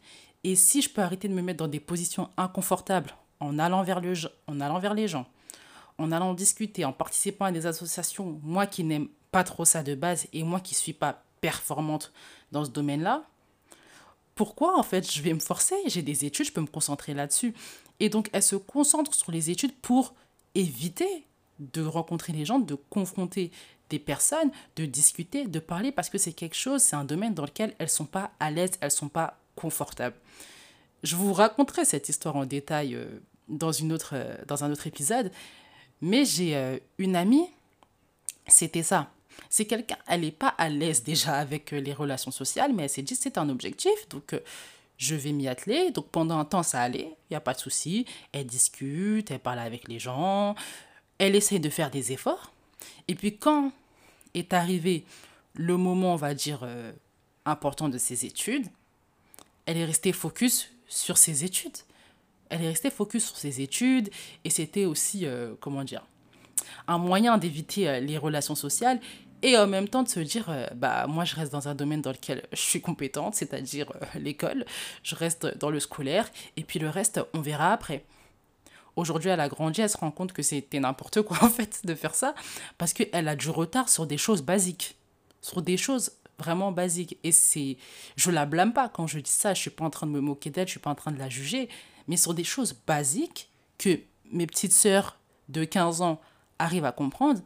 et 0.43 0.55
si 0.55 0.81
je 0.81 0.89
peux 0.89 1.01
arrêter 1.01 1.27
de 1.27 1.33
me 1.33 1.41
mettre 1.41 1.59
dans 1.59 1.67
des 1.67 1.79
positions 1.79 2.29
inconfortables 2.35 3.13
en 3.39 3.59
allant 3.59 3.83
vers, 3.83 4.01
en 4.47 4.59
allant 4.59 4.79
vers 4.79 4.95
les 4.95 5.07
gens, 5.07 5.27
en 5.99 6.11
allant 6.11 6.33
discuter, 6.33 6.83
en 6.83 6.93
participant 6.93 7.45
à 7.45 7.51
des 7.51 7.67
associations, 7.67 8.39
moi 8.43 8.65
qui 8.65 8.83
n'aime 8.83 9.07
pas 9.31 9.43
trop 9.43 9.65
ça 9.65 9.83
de 9.83 9.93
base 9.93 10.27
et 10.33 10.43
moi 10.43 10.59
qui 10.59 10.73
suis 10.73 10.93
pas 10.93 11.23
performante 11.41 12.11
dans 12.51 12.65
ce 12.65 12.71
domaine-là, 12.71 13.23
pourquoi 14.37 14.79
en 14.79 14.83
fait 14.83 15.11
je 15.11 15.21
vais 15.21 15.33
me 15.33 15.39
forcer? 15.39 15.75
J'ai 15.87 16.01
des 16.01 16.23
études, 16.23 16.45
je 16.45 16.53
peux 16.53 16.61
me 16.61 16.67
concentrer 16.67 17.13
là-dessus. 17.13 17.53
Et 17.99 18.07
donc 18.07 18.29
elle 18.31 18.43
se 18.43 18.55
concentre 18.55 19.13
sur 19.13 19.31
les 19.31 19.49
études 19.49 19.75
pour 19.81 20.13
éviter 20.55 21.25
de 21.59 21.83
rencontrer 21.83 22.31
les 22.31 22.45
gens, 22.45 22.59
de 22.59 22.75
confronter 22.75 23.51
des 23.89 23.99
personnes, 23.99 24.51
de 24.75 24.85
discuter, 24.85 25.47
de 25.47 25.59
parler, 25.59 25.91
parce 25.91 26.09
que 26.09 26.17
c'est 26.17 26.33
quelque 26.33 26.55
chose, 26.55 26.81
c'est 26.81 26.95
un 26.95 27.05
domaine 27.05 27.33
dans 27.33 27.45
lequel 27.45 27.73
elles 27.79 27.89
sont 27.89 28.05
pas 28.05 28.31
à 28.39 28.51
l'aise, 28.51 28.71
elles 28.81 28.91
sont 28.91 29.09
pas 29.09 29.39
confortables. 29.55 30.15
Je 31.03 31.15
vous 31.15 31.33
raconterai 31.33 31.85
cette 31.85 32.09
histoire 32.09 32.35
en 32.35 32.45
détail 32.45 32.95
euh, 32.95 33.05
dans, 33.47 33.71
une 33.71 33.93
autre, 33.93 34.11
euh, 34.13 34.35
dans 34.47 34.63
un 34.63 34.71
autre 34.71 34.87
épisode, 34.87 35.31
mais 36.01 36.25
j'ai 36.25 36.55
euh, 36.55 36.77
une 36.97 37.15
amie, 37.15 37.47
c'était 38.47 38.83
ça. 38.83 39.11
C'est 39.49 39.65
quelqu'un, 39.65 39.97
elle 40.07 40.21
n'est 40.21 40.31
pas 40.31 40.53
à 40.57 40.69
l'aise 40.69 41.03
déjà 41.03 41.35
avec 41.35 41.71
les 41.71 41.93
relations 41.93 42.31
sociales, 42.31 42.73
mais 42.73 42.83
elle 42.83 42.89
s'est 42.89 43.01
dit 43.01 43.15
c'est 43.15 43.37
un 43.37 43.49
objectif, 43.49 44.09
donc 44.09 44.35
je 44.97 45.15
vais 45.15 45.31
m'y 45.31 45.47
atteler. 45.47 45.91
Donc 45.91 46.09
pendant 46.09 46.37
un 46.37 46.45
temps, 46.45 46.63
ça 46.63 46.81
allait, 46.81 47.09
il 47.29 47.31
n'y 47.31 47.37
a 47.37 47.41
pas 47.41 47.53
de 47.53 47.59
souci. 47.59 48.05
Elle 48.31 48.45
discute, 48.45 49.31
elle 49.31 49.39
parle 49.39 49.59
avec 49.59 49.87
les 49.87 49.99
gens, 49.99 50.55
elle 51.17 51.35
essaie 51.35 51.59
de 51.59 51.69
faire 51.69 51.91
des 51.91 52.11
efforts. 52.11 52.51
Et 53.07 53.15
puis 53.15 53.37
quand 53.37 53.71
est 54.33 54.53
arrivé 54.53 55.03
le 55.53 55.77
moment, 55.77 56.13
on 56.13 56.17
va 56.17 56.33
dire, 56.33 56.61
euh, 56.63 56.91
important 57.45 57.89
de 57.89 57.97
ses 57.97 58.25
études, 58.25 58.67
elle 59.65 59.77
est 59.77 59.85
restée 59.85 60.13
focus 60.13 60.71
sur 60.87 61.17
ses 61.17 61.43
études. 61.43 61.77
Elle 62.49 62.63
est 62.63 62.69
restée 62.69 62.89
focus 62.91 63.25
sur 63.25 63.37
ses 63.37 63.61
études 63.61 64.09
et 64.43 64.49
c'était 64.49 64.85
aussi, 64.85 65.25
euh, 65.25 65.55
comment 65.59 65.83
dire, 65.83 66.05
un 66.87 66.97
moyen 66.97 67.37
d'éviter 67.37 67.89
euh, 67.89 67.99
les 67.99 68.17
relations 68.17 68.55
sociales 68.55 68.99
et 69.43 69.57
en 69.57 69.67
même 69.67 69.87
temps 69.87 70.03
de 70.03 70.09
se 70.09 70.19
dire, 70.19 70.49
bah 70.75 71.05
moi 71.07 71.25
je 71.25 71.35
reste 71.35 71.51
dans 71.51 71.67
un 71.67 71.75
domaine 71.75 72.01
dans 72.01 72.11
lequel 72.11 72.47
je 72.51 72.61
suis 72.61 72.81
compétente, 72.81 73.35
c'est-à-dire 73.35 73.91
l'école, 74.15 74.65
je 75.03 75.15
reste 75.15 75.57
dans 75.57 75.69
le 75.69 75.79
scolaire 75.79 76.29
et 76.55 76.63
puis 76.63 76.79
le 76.79 76.89
reste, 76.89 77.21
on 77.33 77.41
verra 77.41 77.71
après. 77.71 78.03
Aujourd'hui, 78.95 79.29
elle 79.29 79.39
a 79.39 79.47
grandi, 79.47 79.81
elle 79.81 79.89
se 79.91 79.97
rend 79.97 80.09
compte 80.09 80.33
que 80.33 80.41
c'était 80.41 80.79
n'importe 80.79 81.21
quoi 81.21 81.37
en 81.43 81.49
fait 81.49 81.85
de 81.85 81.93
faire 81.93 82.15
ça 82.15 82.33
parce 82.77 82.93
qu'elle 82.93 83.27
a 83.27 83.35
du 83.35 83.49
retard 83.49 83.89
sur 83.89 84.07
des 84.07 84.17
choses 84.17 84.41
basiques, 84.41 84.97
sur 85.41 85.61
des 85.61 85.77
choses 85.77 86.11
vraiment 86.39 86.71
basiques. 86.71 87.17
Et 87.23 87.31
c'est, 87.31 87.77
je 88.15 88.31
la 88.31 88.45
blâme 88.45 88.73
pas 88.73 88.89
quand 88.89 89.05
je 89.05 89.19
dis 89.19 89.31
ça, 89.31 89.53
je 89.53 89.61
suis 89.61 89.69
pas 89.69 89.85
en 89.85 89.91
train 89.91 90.07
de 90.07 90.11
me 90.11 90.19
moquer 90.19 90.49
d'elle, 90.49 90.67
je 90.67 90.71
suis 90.71 90.79
pas 90.79 90.89
en 90.89 90.95
train 90.95 91.11
de 91.11 91.19
la 91.19 91.29
juger, 91.29 91.69
mais 92.07 92.17
sur 92.17 92.33
des 92.33 92.43
choses 92.43 92.75
basiques 92.87 93.49
que 93.77 93.99
mes 94.31 94.47
petites 94.47 94.73
sœurs 94.73 95.19
de 95.49 95.63
15 95.63 96.01
ans 96.01 96.19
arrivent 96.57 96.85
à 96.85 96.91
comprendre, 96.91 97.41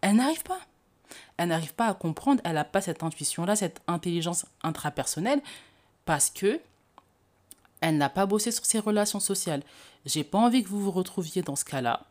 elle 0.00 0.16
n'arrive 0.16 0.44
pas. 0.44 0.60
Elle 1.42 1.48
n'arrive 1.48 1.74
pas 1.74 1.88
à 1.88 1.94
comprendre, 1.94 2.40
elle 2.44 2.54
n'a 2.54 2.62
pas 2.62 2.80
cette 2.80 3.02
intuition-là, 3.02 3.56
cette 3.56 3.80
intelligence 3.88 4.46
intrapersonnelle 4.62 5.42
parce 6.04 6.30
que 6.30 6.60
elle 7.80 7.98
n'a 7.98 8.08
pas 8.08 8.26
bossé 8.26 8.52
sur 8.52 8.64
ses 8.64 8.78
relations 8.78 9.18
sociales. 9.18 9.64
J'ai 10.06 10.22
pas 10.22 10.38
envie 10.38 10.62
que 10.62 10.68
vous 10.68 10.80
vous 10.80 10.92
retrouviez 10.92 11.42
dans 11.42 11.56
ce 11.56 11.64
cas-là. 11.64 12.06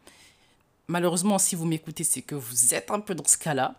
Malheureusement, 0.89 1.39
si 1.39 1.56
vous 1.56 1.65
m'écoutez, 1.65 2.03
c'est 2.03 2.21
que 2.21 2.36
vous 2.36 2.73
êtes 2.73 2.91
un 2.91 2.99
peu 2.99 3.15
dans 3.15 3.25
ce 3.25 3.38
cas-là. 3.38 3.75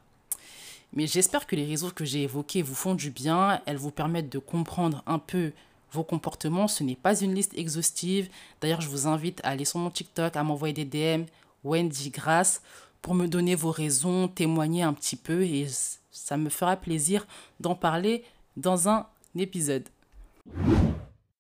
Mais 0.95 1.07
j'espère 1.07 1.47
que 1.47 1.55
les 1.55 1.67
réseaux 1.67 1.91
que 1.91 2.07
j'ai 2.07 2.23
évoqués 2.23 2.63
vous 2.63 2.75
font 2.75 2.95
du 2.95 3.11
bien. 3.11 3.61
Elles 3.67 3.77
vous 3.77 3.91
permettent 3.91 4.33
de 4.33 4.39
comprendre 4.39 5.03
un 5.07 5.19
peu 5.19 5.53
vos 5.91 6.03
comportements. 6.03 6.67
Ce 6.67 6.83
n'est 6.83 6.97
pas 6.97 7.21
une 7.21 7.35
liste 7.35 7.53
exhaustive. 7.59 8.31
D'ailleurs, 8.63 8.81
je 8.81 8.89
vous 8.89 9.07
invite 9.07 9.43
à 9.45 9.51
aller 9.51 9.67
sur 9.67 9.81
mon 9.81 9.91
TikTok, 9.91 10.35
à 10.35 10.43
m'envoyer 10.45 10.73
des 10.73 10.87
DM, 10.87 11.25
Wendy 11.63 12.09
Grasse, 12.09 12.63
pour 13.03 13.15
me 13.15 13.27
donner 13.27 13.55
vos 13.55 13.71
raisons, 13.71 14.29
témoigner 14.29 14.83
un 14.83 14.95
petit 14.95 15.17
peu. 15.17 15.43
Et 15.43 15.67
ça 16.11 16.37
me 16.37 16.49
fera 16.49 16.77
plaisir 16.77 17.27
d'en 17.61 17.75
parler 17.75 18.25
dans 18.57 18.89
un 18.89 19.07
épisode. 19.37 19.89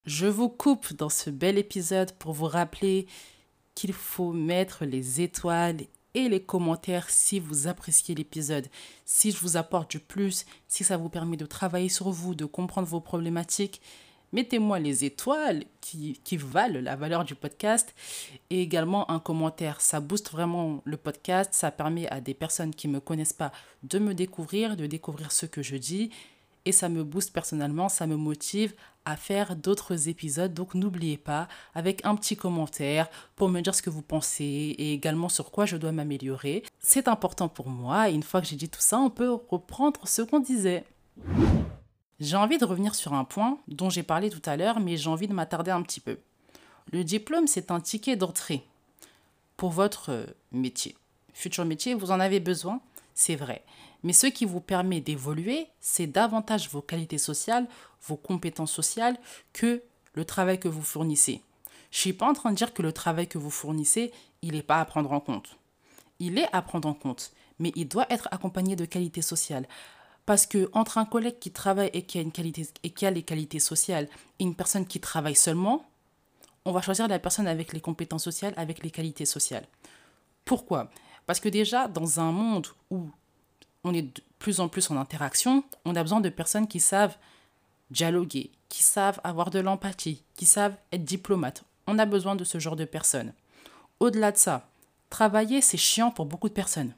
Je 0.05 0.27
vous 0.27 0.49
coupe 0.49 0.93
dans 0.95 1.09
ce 1.09 1.31
bel 1.31 1.59
épisode 1.59 2.13
pour 2.13 2.33
vous 2.33 2.47
rappeler 2.47 3.07
qu'il 3.75 3.93
faut 3.93 4.33
mettre 4.33 4.85
les 4.85 5.21
étoiles 5.21 5.81
et 6.15 6.29
les 6.29 6.43
commentaires 6.43 7.09
si 7.09 7.41
vous 7.41 7.69
appréciez 7.69 8.15
l'épisode. 8.15 8.67
Si 9.07 9.31
je 9.31 9.39
vous 9.39 9.57
apporte 9.57 9.91
du 9.91 10.01
plus, 10.01 10.45
si 10.69 10.85
ça 10.85 10.97
vous 10.97 11.09
permet 11.09 11.37
de 11.37 11.47
travailler 11.47 11.89
sur 11.89 12.11
vous, 12.11 12.35
de 12.35 12.45
comprendre 12.45 12.89
vos 12.89 13.01
problématiques, 13.01 13.81
mettez-moi 14.33 14.79
les 14.79 15.05
étoiles 15.05 15.65
qui, 15.81 16.19
valent 16.37 16.81
la 16.81 16.97
valeur 16.97 17.25
du 17.25 17.35
podcast 17.35 17.95
et 18.51 18.63
également 18.63 19.11
un 19.11 19.19
commentaire. 19.19 19.81
Ça 19.81 20.01
booste 20.01 20.31
vraiment 20.31 20.81
le 20.85 20.97
podcast, 20.97 21.51
ça 21.53 21.71
permet 21.71 22.09
à 22.09 22.21
des 22.21 22.35
personnes 22.35 22.75
qui 22.75 22.89
ne 22.89 22.95
me 22.95 23.01
connaissent 23.01 23.33
pas 23.33 23.53
de 23.83 23.99
me 23.99 24.15
découvrir, 24.15 24.77
de 24.77 24.87
découvrir 24.87 25.33
ce 25.33 25.47
que 25.47 25.63
je 25.63 25.77
dis 25.77 26.11
et 26.65 26.73
ça 26.73 26.89
me 26.89 27.03
booste 27.05 27.33
personnellement, 27.33 27.89
ça 27.89 28.07
me 28.07 28.17
motive 28.17 28.75
à 29.05 29.17
faire 29.17 29.57
d'autres 29.57 30.09
épisodes. 30.09 30.55
Donc 30.55 30.75
n'oubliez 30.75 31.17
pas, 31.17 31.49
avec 31.75 32.05
un 32.05 32.15
petit 32.15 32.37
commentaire 32.37 33.09
pour 33.37 33.49
me 33.49 33.61
dire 33.61 33.75
ce 33.75 33.83
que 33.83 33.91
vous 33.91 34.03
pensez 34.03 34.45
et 34.45 34.93
également 34.93 35.29
sur 35.29 35.51
quoi 35.51 35.67
je 35.67 35.77
dois 35.77 35.93
m'améliorer. 35.93 36.63
C'est 36.81 37.09
important 37.09 37.49
pour 37.49 37.69
moi 37.69 38.11
et 38.11 38.15
une 38.15 38.23
fois 38.23 38.41
que 38.41 38.47
j'ai 38.47 38.57
dit 38.57 38.69
tout 38.69 38.81
ça, 38.81 38.99
on 38.99 39.11
peut 39.11 39.33
reprendre 39.49 40.07
ce 40.07 40.23
qu'on 40.23 40.41
disait. 40.41 40.85
J'ai 42.21 42.37
envie 42.37 42.59
de 42.59 42.65
revenir 42.65 42.95
sur 42.95 43.15
un 43.15 43.25
point 43.25 43.59
dont 43.69 43.91
j'ai 43.91 44.03
parlé 44.03 44.31
tout 44.31 44.43
à 44.45 44.57
l'heure, 44.57 44.81
mais 44.81 44.97
j'ai 44.97 45.11
envie 45.11 45.29
de 45.29 45.35
m'attarder 45.35 45.71
un 45.71 45.83
petit 45.83 46.01
peu. 46.01 46.19
Le 46.93 47.05
diplôme, 47.05 47.47
c'est 47.47 47.71
un 47.71 47.81
ticket 47.81 48.17
d'entrée 48.17 48.65
pour 49.57 49.71
votre 49.71 50.11
euh, 50.11 50.27
métier. 50.51 50.97
Futur 51.35 51.65
métier, 51.65 51.95
vous 51.95 52.11
en 52.11 52.21
avez 52.21 52.41
besoin, 52.41 52.81
c'est 53.15 53.37
vrai. 53.37 53.65
Mais 54.03 54.13
ce 54.13 54.27
qui 54.27 54.45
vous 54.45 54.61
permet 54.61 55.01
d'évoluer, 55.01 55.69
c'est 55.81 56.07
davantage 56.07 56.69
vos 56.69 56.83
qualités 56.83 57.19
sociales, 57.19 57.67
vos 58.03 58.17
compétences 58.17 58.73
sociales 58.73 59.17
que 59.53 59.83
le 60.15 60.25
travail 60.25 60.59
que 60.59 60.69
vous 60.69 60.83
fournissez. 60.83 61.41
Je 61.91 61.99
ne 61.99 62.01
suis 62.01 62.13
pas 62.13 62.29
en 62.29 62.33
train 62.33 62.51
de 62.51 62.57
dire 62.57 62.75
que 62.75 62.83
le 62.83 62.93
travail 62.93 63.29
que 63.29 63.39
vous 63.39 63.51
fournissez, 63.51 64.13
il 64.43 64.55
n'est 64.55 64.63
pas 64.63 64.81
à 64.81 64.85
prendre 64.85 65.13
en 65.13 65.21
compte. 65.21 65.57
Il 66.19 66.39
est 66.39 66.49
à 66.53 66.63
prendre 66.63 66.89
en 66.89 66.95
compte, 66.95 67.33
mais 67.59 67.73
il 67.77 67.87
doit 67.87 68.07
être 68.11 68.29
accompagné 68.31 68.77
de 68.77 68.85
qualités 68.85 69.23
sociales. 69.23 69.67
Parce 70.27 70.47
que 70.47 70.71
entre 70.73 70.99
un 70.99 71.05
collègue 71.05 71.39
qui 71.39 71.51
travaille 71.51 71.91
et 71.93 72.03
qui 72.03 72.19
a, 72.19 72.23
une 72.23 72.33
qualité, 72.33 72.69
et 72.83 72.91
qui 72.91 73.07
a 73.07 73.11
les 73.11 73.23
qualités 73.23 73.59
sociales 73.59 74.09
et 74.39 74.45
une 74.45 74.55
personne 74.55 74.87
qui 74.87 75.01
travaille 75.01 75.35
seulement, 75.35 75.85
on 76.65 76.73
va 76.73 76.81
choisir 76.81 77.09
la 77.09 77.19
personne 77.19 77.49
avec 77.49 77.73
les 77.73 77.81
compétences 77.81 78.25
sociales, 78.25 78.55
avec 78.57 78.83
les 78.85 78.91
qualités 78.91 79.25
sociales. 79.25 79.67
Pourquoi? 80.45 80.91
Parce 81.27 81.41
que 81.41 81.49
déjà, 81.49 81.89
dans 81.89 82.21
un 82.21 82.31
monde 82.31 82.69
où 82.91 83.11
on 83.85 83.95
est 83.95 84.03
de 84.03 84.23
plus 84.39 84.61
en 84.61 84.69
plus 84.69 84.91
en 84.91 84.97
interaction, 84.97 85.65
on 85.85 85.97
a 85.97 86.03
besoin 86.03 86.21
de 86.21 86.29
personnes 86.29 86.69
qui 86.69 86.81
savent 86.81 87.17
dialoguer, 87.91 88.51
qui 88.69 88.83
savent 88.83 89.21
avoir 89.25 89.51
de 89.51 89.59
l'empathie, 89.59 90.23
qui 90.37 90.47
savent 90.47 90.77
être 90.93 91.05
diplomates. 91.05 91.65
On 91.87 91.99
a 91.99 92.07
besoin 92.07 92.37
de 92.37 92.45
ce 92.45 92.59
genre 92.59 92.77
de 92.77 92.85
personnes. 92.85 93.33
Au-delà 94.01 94.33
de 94.33 94.37
ça, 94.37 94.69
travailler, 95.11 95.61
c'est 95.61 95.77
chiant 95.77 96.11
pour 96.11 96.27
beaucoup 96.27 96.49
de 96.49 96.55
personnes. 96.55 96.95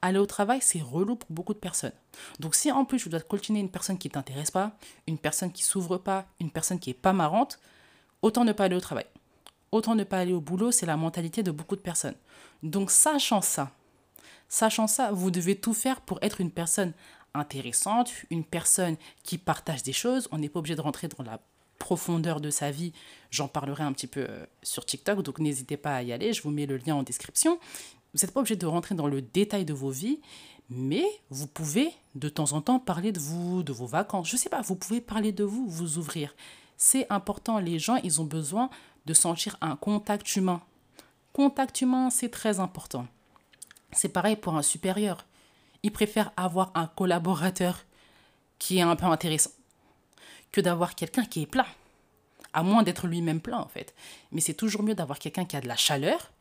Aller 0.00 0.18
au 0.18 0.26
travail, 0.26 0.60
c'est 0.62 0.80
relou 0.80 1.16
pour 1.16 1.30
beaucoup 1.30 1.54
de 1.54 1.58
personnes. 1.58 1.92
Donc 2.38 2.54
si 2.54 2.70
en 2.70 2.84
plus 2.84 2.98
je 2.98 3.08
dois 3.08 3.20
continuer 3.20 3.60
une 3.60 3.70
personne 3.70 3.98
qui 3.98 4.08
ne 4.08 4.12
t'intéresse 4.12 4.50
pas, 4.50 4.72
une 5.06 5.18
personne 5.18 5.52
qui 5.52 5.64
s'ouvre 5.64 5.98
pas, 5.98 6.26
une 6.40 6.50
personne 6.50 6.78
qui 6.78 6.90
est 6.90 6.94
pas 6.94 7.12
marrante, 7.12 7.58
autant 8.22 8.44
ne 8.44 8.52
pas 8.52 8.64
aller 8.64 8.76
au 8.76 8.80
travail. 8.80 9.06
Autant 9.72 9.94
ne 9.94 10.04
pas 10.04 10.18
aller 10.18 10.32
au 10.32 10.40
boulot, 10.40 10.70
c'est 10.70 10.86
la 10.86 10.96
mentalité 10.96 11.42
de 11.42 11.50
beaucoup 11.50 11.76
de 11.76 11.80
personnes. 11.80 12.14
Donc 12.62 12.90
sachant 12.90 13.42
ça, 13.42 13.70
Sachant 14.48 14.86
ça, 14.86 15.12
vous 15.12 15.30
devez 15.30 15.56
tout 15.56 15.74
faire 15.74 16.00
pour 16.00 16.18
être 16.22 16.40
une 16.40 16.50
personne 16.50 16.92
intéressante, 17.34 18.10
une 18.30 18.44
personne 18.44 18.96
qui 19.22 19.36
partage 19.36 19.82
des 19.82 19.92
choses. 19.92 20.28
On 20.32 20.38
n'est 20.38 20.48
pas 20.48 20.58
obligé 20.60 20.74
de 20.74 20.80
rentrer 20.80 21.08
dans 21.08 21.22
la 21.22 21.38
profondeur 21.78 22.40
de 22.40 22.50
sa 22.50 22.70
vie. 22.70 22.92
J'en 23.30 23.46
parlerai 23.46 23.84
un 23.84 23.92
petit 23.92 24.06
peu 24.06 24.26
euh, 24.28 24.46
sur 24.62 24.86
TikTok, 24.86 25.22
donc 25.22 25.38
n'hésitez 25.38 25.76
pas 25.76 25.96
à 25.96 26.02
y 26.02 26.12
aller. 26.12 26.32
Je 26.32 26.42
vous 26.42 26.50
mets 26.50 26.66
le 26.66 26.78
lien 26.78 26.94
en 26.94 27.02
description. 27.02 27.60
Vous 28.14 28.20
n'êtes 28.20 28.32
pas 28.32 28.40
obligé 28.40 28.56
de 28.56 28.66
rentrer 28.66 28.94
dans 28.94 29.06
le 29.06 29.22
détail 29.22 29.64
de 29.64 29.74
vos 29.74 29.90
vies, 29.90 30.20
mais 30.70 31.04
vous 31.30 31.46
pouvez 31.46 31.92
de 32.14 32.28
temps 32.28 32.52
en 32.52 32.60
temps 32.60 32.78
parler 32.78 33.12
de 33.12 33.20
vous, 33.20 33.62
de 33.62 33.72
vos 33.72 33.86
vacances. 33.86 34.28
Je 34.28 34.34
ne 34.34 34.38
sais 34.38 34.48
pas, 34.48 34.60
vous 34.60 34.76
pouvez 34.76 35.00
parler 35.00 35.32
de 35.32 35.44
vous, 35.44 35.68
vous 35.68 35.98
ouvrir. 35.98 36.34
C'est 36.76 37.10
important. 37.10 37.58
Les 37.58 37.78
gens, 37.78 37.96
ils 37.96 38.20
ont 38.20 38.24
besoin 38.24 38.70
de 39.06 39.14
sentir 39.14 39.56
un 39.60 39.76
contact 39.76 40.36
humain. 40.36 40.60
Contact 41.32 41.80
humain, 41.80 42.10
c'est 42.10 42.28
très 42.30 42.60
important. 42.60 43.06
C'est 43.92 44.08
pareil 44.10 44.36
pour 44.36 44.54
un 44.56 44.62
supérieur. 44.62 45.24
Il 45.82 45.92
préfère 45.92 46.32
avoir 46.36 46.72
un 46.74 46.86
collaborateur 46.86 47.84
qui 48.58 48.78
est 48.78 48.82
un 48.82 48.96
peu 48.96 49.06
intéressant 49.06 49.50
que 50.50 50.60
d'avoir 50.60 50.94
quelqu'un 50.94 51.24
qui 51.24 51.42
est 51.42 51.46
plat. 51.46 51.66
à 52.52 52.62
moins 52.62 52.82
d'être 52.82 53.06
lui-même 53.06 53.40
plein 53.40 53.58
en 53.58 53.68
fait. 53.68 53.94
Mais 54.32 54.40
c'est 54.40 54.54
toujours 54.54 54.82
mieux 54.82 54.94
d'avoir 54.94 55.18
quelqu'un 55.18 55.44
qui 55.44 55.56
a 55.56 55.60
de 55.60 55.68
la 55.68 55.76
chaleur, 55.76 56.32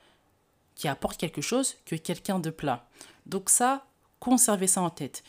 qui 0.77 0.87
apporte 0.87 1.17
quelque 1.17 1.41
chose, 1.41 1.75
que 1.85 1.95
quelqu'un 1.95 2.39
de 2.39 2.49
plat. 2.49 2.87
Donc 3.25 3.49
ça, 3.49 3.85
conservez 4.19 4.67
ça 4.67 4.81
en 4.81 4.89
tête. 4.89 5.23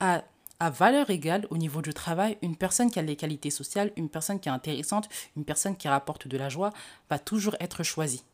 À, 0.00 0.24
à 0.58 0.70
valeur 0.70 1.10
égale 1.10 1.46
au 1.50 1.58
niveau 1.58 1.82
du 1.82 1.94
travail, 1.94 2.38
une 2.42 2.56
personne 2.56 2.90
qui 2.90 2.98
a 2.98 3.02
des 3.02 3.16
qualités 3.16 3.50
sociales, 3.50 3.92
une 3.96 4.08
personne 4.08 4.40
qui 4.40 4.48
est 4.48 4.52
intéressante, 4.52 5.08
une 5.36 5.44
personne 5.44 5.76
qui 5.76 5.86
rapporte 5.86 6.26
de 6.26 6.36
la 6.36 6.48
joie, 6.48 6.72
va 7.10 7.18
toujours 7.18 7.56
être 7.60 7.82
choisie. 7.82 8.24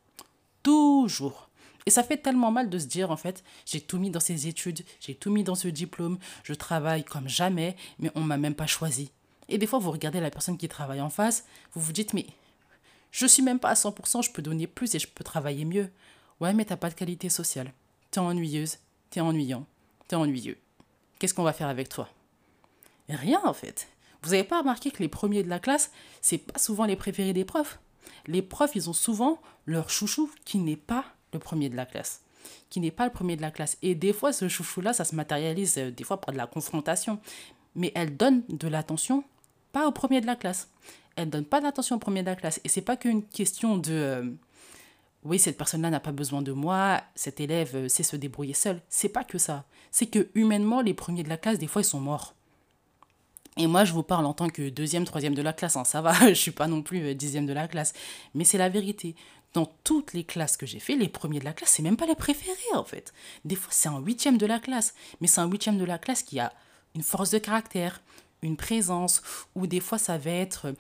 Toujours. 0.63 1.51
Et 1.85 1.91
ça 1.91 2.05
fait 2.05 2.17
tellement 2.17 2.53
mal 2.53 2.71
de 2.71 2.79
se 2.79 2.87
dire, 2.87 3.11
en 3.11 3.17
fait, 3.17 3.43
j'ai 3.67 3.81
tout 3.81 3.99
mis 3.99 4.11
dans 4.11 4.21
ces 4.21 4.47
études, 4.47 4.85
j'ai 5.01 5.17
tout 5.17 5.33
mis 5.33 5.43
dans 5.43 5.57
ce 5.57 5.67
diplôme, 5.67 6.19
je 6.45 6.55
travaille 6.55 7.05
comme 7.05 7.29
jamais, 7.29 7.77
mais 7.99 8.13
on 8.15 8.21
m'a 8.21 8.37
même 8.37 8.55
pas 8.55 8.69
choisi. 8.69 9.11
Et 9.49 9.59
des 9.59 9.67
fois, 9.67 9.81
vous 9.81 9.91
regardez 9.91 10.21
la 10.21 10.31
personne 10.31 10.57
qui 10.57 10.69
travaille 10.69 11.01
en 11.01 11.11
face, 11.11 11.45
vous 11.73 11.81
vous 11.81 11.93
dites, 11.93 12.15
mais 12.15 12.27
je 13.11 13.27
suis 13.27 13.43
même 13.43 13.59
pas 13.59 13.71
à 13.71 13.75
100%, 13.75 14.25
je 14.25 14.31
peux 14.31 14.43
donner 14.43 14.69
plus 14.69 14.95
et 14.95 15.01
je 15.01 15.09
peux 15.09 15.25
travailler 15.25 15.65
mieux. 15.65 15.91
Ouais, 16.43 16.53
mais 16.55 16.65
t'as 16.65 16.77
pas 16.77 16.91
de 16.91 16.95
qualité 16.95 17.29
sociale. 17.29 17.73
T'es 18.11 18.19
ennuyeuse, 18.19 18.79
t'es 19.11 19.21
ennuyant, 19.21 19.65
t'es 20.09 20.17
ennuyeux. 20.17 20.59
Qu'est-ce 21.21 21.35
qu'on 21.35 21.45
va 21.45 21.53
faire 21.53 21.69
avec 21.69 21.89
toi? 21.89 22.09
Rien 23.09 23.41
en 23.45 23.55
fait. 23.55 23.87
Vous 24.23 24.31
n'avez 24.31 24.43
pas 24.43 24.59
remarqué 24.59 24.91
que 24.91 25.05
les 25.05 25.09
premiers 25.09 25.45
de 25.45 25.49
la 25.49 25.61
classe, 25.61 25.93
c'est 26.21 26.39
pas 26.39 26.59
souvent 26.59 26.85
les 26.85 26.97
préférés 26.97 27.33
des 27.33 27.45
profs? 27.45 27.79
Les 28.27 28.43
profs, 28.43 28.75
ils 28.75 28.91
ont 28.91 28.93
souvent 28.93 29.41
leur 29.67 29.89
chouchou 29.89 30.33
qui 30.45 30.59
n'est 30.59 30.75
pas 30.75 31.05
le 31.33 31.39
premier 31.39 31.69
de 31.69 31.77
la 31.77 31.87
classe. 31.87 32.23
Qui 32.71 32.81
n'est 32.81 32.91
pas 32.91 33.05
le 33.05 33.13
premier 33.13 33.37
de 33.37 33.43
la 33.43 33.53
classe. 33.53 33.79
Et 33.81 33.95
des 33.95 34.13
fois, 34.13 34.33
ce 34.33 34.49
chouchou-là, 34.49 34.93
ça 34.93 35.05
se 35.05 35.15
matérialise 35.15 35.79
euh, 35.79 35.93
des 35.93 36.03
fois 36.03 36.21
par 36.21 36.33
de 36.33 36.39
la 36.39 36.49
confrontation. 36.49 37.21
Mais 37.77 37.93
elle 37.95 38.17
donne 38.17 38.43
de 38.49 38.67
l'attention 38.67 39.23
pas 39.71 39.87
au 39.87 39.93
premier 39.93 40.21
de 40.21 40.27
la 40.27 40.35
classe. 40.35 40.71
Elle 41.15 41.31
donne 41.31 41.45
pas 41.45 41.61
d'attention 41.61 41.97
au 41.97 42.01
premier 42.01 42.23
de 42.23 42.31
la 42.31 42.37
classe. 42.37 42.61
Et 42.65 42.69
c'est 42.69 42.83
pas 42.83 42.97
qu'une 42.97 43.23
question 43.23 43.79
de 43.79 43.93
euh, 43.93 44.31
oui, 45.25 45.39
cette 45.39 45.57
personne-là 45.57 45.91
n'a 45.91 46.01
pas 46.01 46.13
besoin 46.13 46.43
de 46.43 46.53
moi, 46.53 47.01
cet 47.15 47.41
élève 47.41 47.77
euh, 47.77 47.89
sait 47.89 48.03
se 48.03 48.17
débrouiller 48.17 48.55
seul. 48.55 48.83
C'est 48.89 49.09
pas 49.09 49.23
que 49.23 49.39
ça. 49.39 49.65
C'est 49.91 50.07
que 50.07 50.29
humainement, 50.35 50.81
les 50.81 50.95
premiers 50.95 51.23
de 51.23 51.29
la 51.29 51.37
classe, 51.37 51.59
des 51.59 51.69
fois, 51.69 51.83
ils 51.83 51.87
sont 51.87 52.01
morts. 52.01 52.35
Et 53.57 53.67
moi, 53.67 53.85
je 53.85 53.93
vous 53.93 54.03
parle 54.03 54.27
en 54.27 54.33
tant 54.33 54.49
que 54.49 54.69
deuxième, 54.69 55.05
troisième 55.05 55.35
de 55.35 55.43
la 55.43 55.53
classe. 55.53 55.77
Hein, 55.77 55.85
ça 55.85 56.01
va, 56.01 56.13
je 56.29 56.35
suis 56.35 56.51
pas 56.51 56.67
non 56.67 56.83
plus 56.83 57.03
euh, 57.05 57.15
dixième 57.15 57.47
de 57.47 57.53
la 57.53 57.69
classe. 57.69 57.93
Mais 58.35 58.45
c'est 58.45 58.59
la 58.59 58.69
vérité. 58.69 59.15
Dans 59.55 59.67
toutes 59.85 60.15
les 60.15 60.25
classes 60.25 60.57
que 60.57 60.67
j'ai 60.67 60.81
fait, 60.81 60.97
les 60.97 61.09
premiers 61.09 61.39
de 61.39 61.45
la 61.45 61.53
classe, 61.53 61.73
c'est 61.73 61.83
même 61.83 61.99
pas 61.99 62.07
les 62.07 62.15
préférés 62.15 62.57
en 62.75 62.85
fait. 62.85 63.13
Des 63.45 63.55
fois, 63.55 63.71
c'est 63.71 63.91
un 63.91 63.99
huitième 63.99 64.39
de 64.39 64.47
la 64.47 64.59
classe. 64.59 64.95
Mais 65.21 65.27
c'est 65.27 65.41
un 65.41 65.47
huitième 65.47 65.79
de 65.79 65.85
la 65.85 65.99
classe 65.99 66.23
qui 66.23 66.41
a 66.41 66.53
une 66.95 67.03
force 67.03 67.31
de 67.31 67.39
caractère, 67.39 68.01
une 68.41 68.57
présence, 68.57 69.23
ou 69.55 69.67
des 69.67 69.81
fois, 69.81 69.99
ça 69.99 70.17
va 70.19 70.31
être 70.31 70.75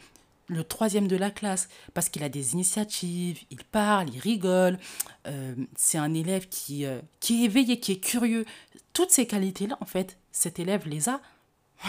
le 0.52 0.64
troisième 0.64 1.08
de 1.08 1.16
la 1.16 1.30
classe, 1.30 1.68
parce 1.94 2.08
qu'il 2.08 2.22
a 2.22 2.28
des 2.28 2.52
initiatives, 2.52 3.40
il 3.50 3.64
parle, 3.64 4.10
il 4.10 4.20
rigole, 4.20 4.78
euh, 5.26 5.54
c'est 5.76 5.98
un 5.98 6.14
élève 6.14 6.48
qui, 6.48 6.84
euh, 6.84 7.00
qui 7.20 7.42
est 7.42 7.44
éveillé, 7.46 7.80
qui 7.80 7.92
est 7.92 8.00
curieux. 8.00 8.44
Toutes 8.92 9.10
ces 9.10 9.26
qualités-là, 9.26 9.76
en 9.80 9.86
fait, 9.86 10.18
cet 10.30 10.58
élève 10.58 10.86
les 10.86 11.08
a. 11.08 11.20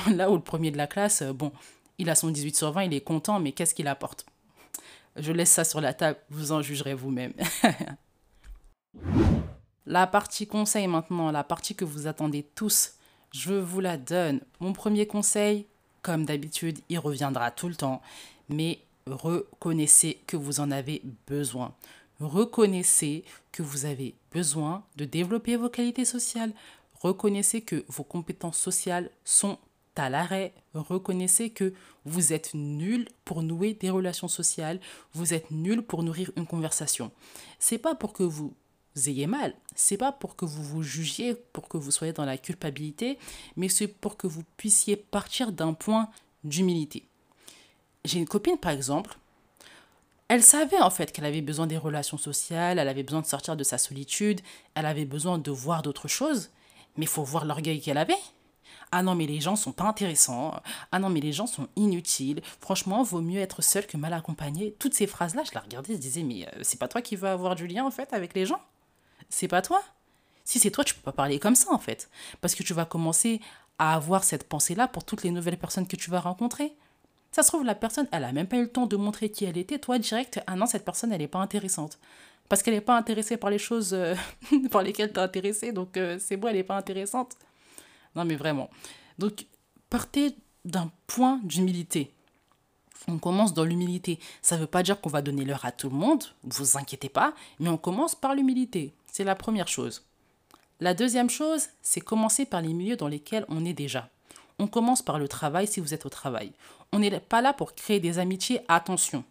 Là 0.11 0.31
où 0.31 0.35
le 0.35 0.41
premier 0.41 0.71
de 0.71 0.77
la 0.77 0.87
classe, 0.87 1.21
euh, 1.21 1.33
bon, 1.33 1.51
il 1.97 2.09
a 2.09 2.15
son 2.15 2.29
18 2.29 2.55
sur 2.55 2.71
20, 2.71 2.83
il 2.83 2.93
est 2.93 3.01
content, 3.01 3.39
mais 3.39 3.51
qu'est-ce 3.51 3.75
qu'il 3.75 3.87
apporte? 3.87 4.25
Je 5.15 5.31
laisse 5.31 5.51
ça 5.51 5.63
sur 5.63 5.79
la 5.79 5.93
table, 5.93 6.17
vous 6.29 6.51
en 6.51 6.61
jugerez 6.61 6.95
vous-même. 6.95 7.33
la 9.85 10.07
partie 10.07 10.47
conseil 10.47 10.87
maintenant, 10.87 11.31
la 11.31 11.43
partie 11.43 11.75
que 11.75 11.85
vous 11.85 12.07
attendez 12.07 12.43
tous, 12.55 12.93
je 13.31 13.53
vous 13.53 13.79
la 13.79 13.97
donne. 13.97 14.41
Mon 14.59 14.73
premier 14.73 15.05
conseil, 15.05 15.67
comme 16.01 16.25
d'habitude, 16.25 16.79
il 16.89 16.99
reviendra 16.99 17.51
tout 17.51 17.67
le 17.67 17.75
temps 17.75 18.01
mais 18.49 18.79
reconnaissez 19.07 20.19
que 20.27 20.37
vous 20.37 20.59
en 20.59 20.71
avez 20.71 21.01
besoin. 21.27 21.73
Reconnaissez 22.19 23.23
que 23.51 23.63
vous 23.63 23.85
avez 23.85 24.15
besoin 24.31 24.83
de 24.95 25.05
développer 25.05 25.55
vos 25.55 25.69
qualités 25.69 26.05
sociales. 26.05 26.53
Reconnaissez 27.01 27.61
que 27.61 27.83
vos 27.89 28.03
compétences 28.03 28.57
sociales 28.57 29.09
sont 29.25 29.57
à 29.95 30.09
l'arrêt. 30.09 30.53
Reconnaissez 30.73 31.49
que 31.49 31.73
vous 32.05 32.33
êtes 32.33 32.53
nul 32.53 33.07
pour 33.25 33.43
nouer 33.43 33.73
des 33.73 33.89
relations 33.89 34.27
sociales. 34.27 34.79
Vous 35.13 35.33
êtes 35.33 35.51
nul 35.51 35.81
pour 35.81 36.03
nourrir 36.03 36.31
une 36.35 36.47
conversation. 36.47 37.11
C'est 37.59 37.77
pas 37.77 37.95
pour 37.95 38.13
que 38.13 38.23
vous 38.23 38.53
ayez 39.05 39.27
mal. 39.27 39.53
C'est 39.75 39.97
pas 39.97 40.11
pour 40.11 40.35
que 40.35 40.45
vous 40.45 40.63
vous 40.63 40.83
jugiez, 40.83 41.35
pour 41.51 41.67
que 41.67 41.77
vous 41.77 41.91
soyez 41.91 42.13
dans 42.13 42.25
la 42.25 42.37
culpabilité, 42.37 43.17
mais 43.57 43.69
c'est 43.69 43.87
pour 43.87 44.17
que 44.17 44.27
vous 44.27 44.43
puissiez 44.57 44.95
partir 44.95 45.51
d'un 45.51 45.73
point 45.73 46.09
d'humilité 46.43 47.07
j'ai 48.05 48.19
une 48.19 48.27
copine, 48.27 48.57
par 48.57 48.71
exemple, 48.71 49.17
elle 50.27 50.43
savait 50.43 50.79
en 50.79 50.89
fait 50.89 51.11
qu'elle 51.11 51.25
avait 51.25 51.41
besoin 51.41 51.67
des 51.67 51.77
relations 51.77 52.17
sociales, 52.17 52.79
elle 52.79 52.87
avait 52.87 53.03
besoin 53.03 53.21
de 53.21 53.25
sortir 53.25 53.55
de 53.55 53.63
sa 53.63 53.77
solitude, 53.77 54.41
elle 54.75 54.85
avait 54.85 55.05
besoin 55.05 55.37
de 55.37 55.51
voir 55.51 55.81
d'autres 55.81 56.07
choses, 56.07 56.49
mais 56.97 57.05
il 57.05 57.09
faut 57.09 57.23
voir 57.23 57.45
l'orgueil 57.45 57.81
qu'elle 57.81 57.97
avait. 57.97 58.17
Ah 58.91 59.01
non, 59.01 59.15
mais 59.15 59.25
les 59.25 59.41
gens 59.41 59.55
sont 59.55 59.71
pas 59.71 59.85
intéressants. 59.85 60.53
Ah 60.91 60.99
non, 60.99 61.09
mais 61.09 61.19
les 61.19 61.33
gens 61.33 61.47
sont 61.47 61.67
inutiles. 61.75 62.41
Franchement, 62.59 63.01
vaut 63.01 63.21
mieux 63.21 63.39
être 63.39 63.63
seul 63.63 63.87
que 63.87 63.97
mal 63.97 64.13
accompagné. 64.13 64.75
Toutes 64.77 64.93
ces 64.93 65.07
phrases-là, 65.07 65.43
je 65.43 65.51
la 65.55 65.61
regardais, 65.61 65.93
je 65.93 65.99
disais, 65.99 66.21
mais 66.21 66.47
euh, 66.47 66.59
c'est 66.61 66.77
pas 66.77 66.87
toi 66.87 67.01
qui 67.01 67.15
veux 67.15 67.27
avoir 67.27 67.55
du 67.55 67.65
lien 67.65 67.85
en 67.85 67.91
fait 67.91 68.13
avec 68.13 68.35
les 68.35 68.45
gens? 68.45 68.61
C'est 69.29 69.47
pas 69.47 69.63
toi? 69.63 69.81
Si 70.45 70.59
c'est 70.59 70.69
toi, 70.69 70.83
tu 70.83 70.93
peux 70.93 71.01
pas 71.01 71.11
parler 71.11 71.39
comme 71.39 71.55
ça 71.55 71.71
en 71.71 71.79
fait. 71.79 72.09
Parce 72.39 72.53
que 72.53 72.61
tu 72.61 72.73
vas 72.73 72.85
commencer 72.85 73.41
à 73.79 73.95
avoir 73.95 74.23
cette 74.23 74.47
pensée-là 74.47 74.87
pour 74.87 75.05
toutes 75.05 75.23
les 75.23 75.31
nouvelles 75.31 75.57
personnes 75.57 75.87
que 75.87 75.95
tu 75.95 76.11
vas 76.11 76.19
rencontrer. 76.19 76.75
Ça 77.33 77.41
se 77.41 77.47
trouve, 77.47 77.65
la 77.65 77.73
personne, 77.73 78.07
elle 78.11 78.25
a 78.25 78.31
même 78.31 78.47
pas 78.47 78.57
eu 78.57 78.61
le 78.61 78.71
temps 78.71 78.85
de 78.85 78.95
montrer 78.95 79.29
qui 79.29 79.43
elle 79.43 79.57
était. 79.57 79.79
Toi, 79.79 79.97
direct, 79.97 80.39
ah 80.45 80.55
non, 80.55 80.67
cette 80.67 80.85
personne, 80.85 81.11
elle 81.11 81.21
n'est 81.21 81.27
pas 81.27 81.39
intéressante. 81.39 81.97
Parce 82.47 82.61
qu'elle 82.61 82.75
n'est 82.75 82.81
pas 82.81 82.95
intéressée 82.95 83.37
par 83.37 83.49
les 83.49 83.57
choses 83.57 83.93
euh, 83.93 84.13
par 84.71 84.83
lesquelles 84.83 85.11
tu 85.11 85.19
es 85.19 85.23
intéressé. 85.23 85.71
Donc, 85.71 85.97
euh, 85.97 86.19
c'est 86.19 86.37
bon, 86.37 86.49
elle 86.49 86.57
n'est 86.57 86.63
pas 86.63 86.77
intéressante. 86.77 87.35
Non, 88.15 88.23
mais 88.23 88.35
vraiment. 88.35 88.69
Donc, 89.17 89.47
partez 89.89 90.35
d'un 90.63 90.91
point 91.07 91.39
d'humilité. 91.43 92.13
On 93.07 93.17
commence 93.17 93.55
dans 93.55 93.65
l'humilité. 93.65 94.19
Ça 94.43 94.55
ne 94.55 94.61
veut 94.61 94.67
pas 94.67 94.83
dire 94.83 95.01
qu'on 95.01 95.09
va 95.09 95.23
donner 95.23 95.43
l'heure 95.43 95.65
à 95.65 95.71
tout 95.71 95.89
le 95.89 95.95
monde, 95.95 96.25
vous 96.43 96.77
inquiétez 96.77 97.09
pas, 97.09 97.33
mais 97.59 97.69
on 97.69 97.77
commence 97.77 98.13
par 98.13 98.35
l'humilité. 98.35 98.93
C'est 99.11 99.23
la 99.23 99.35
première 99.35 99.67
chose. 99.67 100.05
La 100.79 100.93
deuxième 100.93 101.31
chose, 101.31 101.69
c'est 101.81 101.99
commencer 101.99 102.45
par 102.45 102.61
les 102.61 102.73
milieux 102.73 102.95
dans 102.95 103.07
lesquels 103.07 103.45
on 103.49 103.65
est 103.65 103.73
déjà. 103.73 104.09
On 104.63 104.67
commence 104.67 105.01
par 105.01 105.19
le 105.19 105.27
travail 105.27 105.67
si 105.67 105.81
vous 105.81 105.93
êtes 105.93 106.05
au 106.05 106.09
travail. 106.09 106.53
On 106.93 106.99
n'est 106.99 107.19
pas 107.19 107.41
là 107.41 107.51
pour 107.51 107.75
créer 107.75 107.99
des 107.99 108.17
amitiés, 108.17 108.61
attention. 108.69 109.25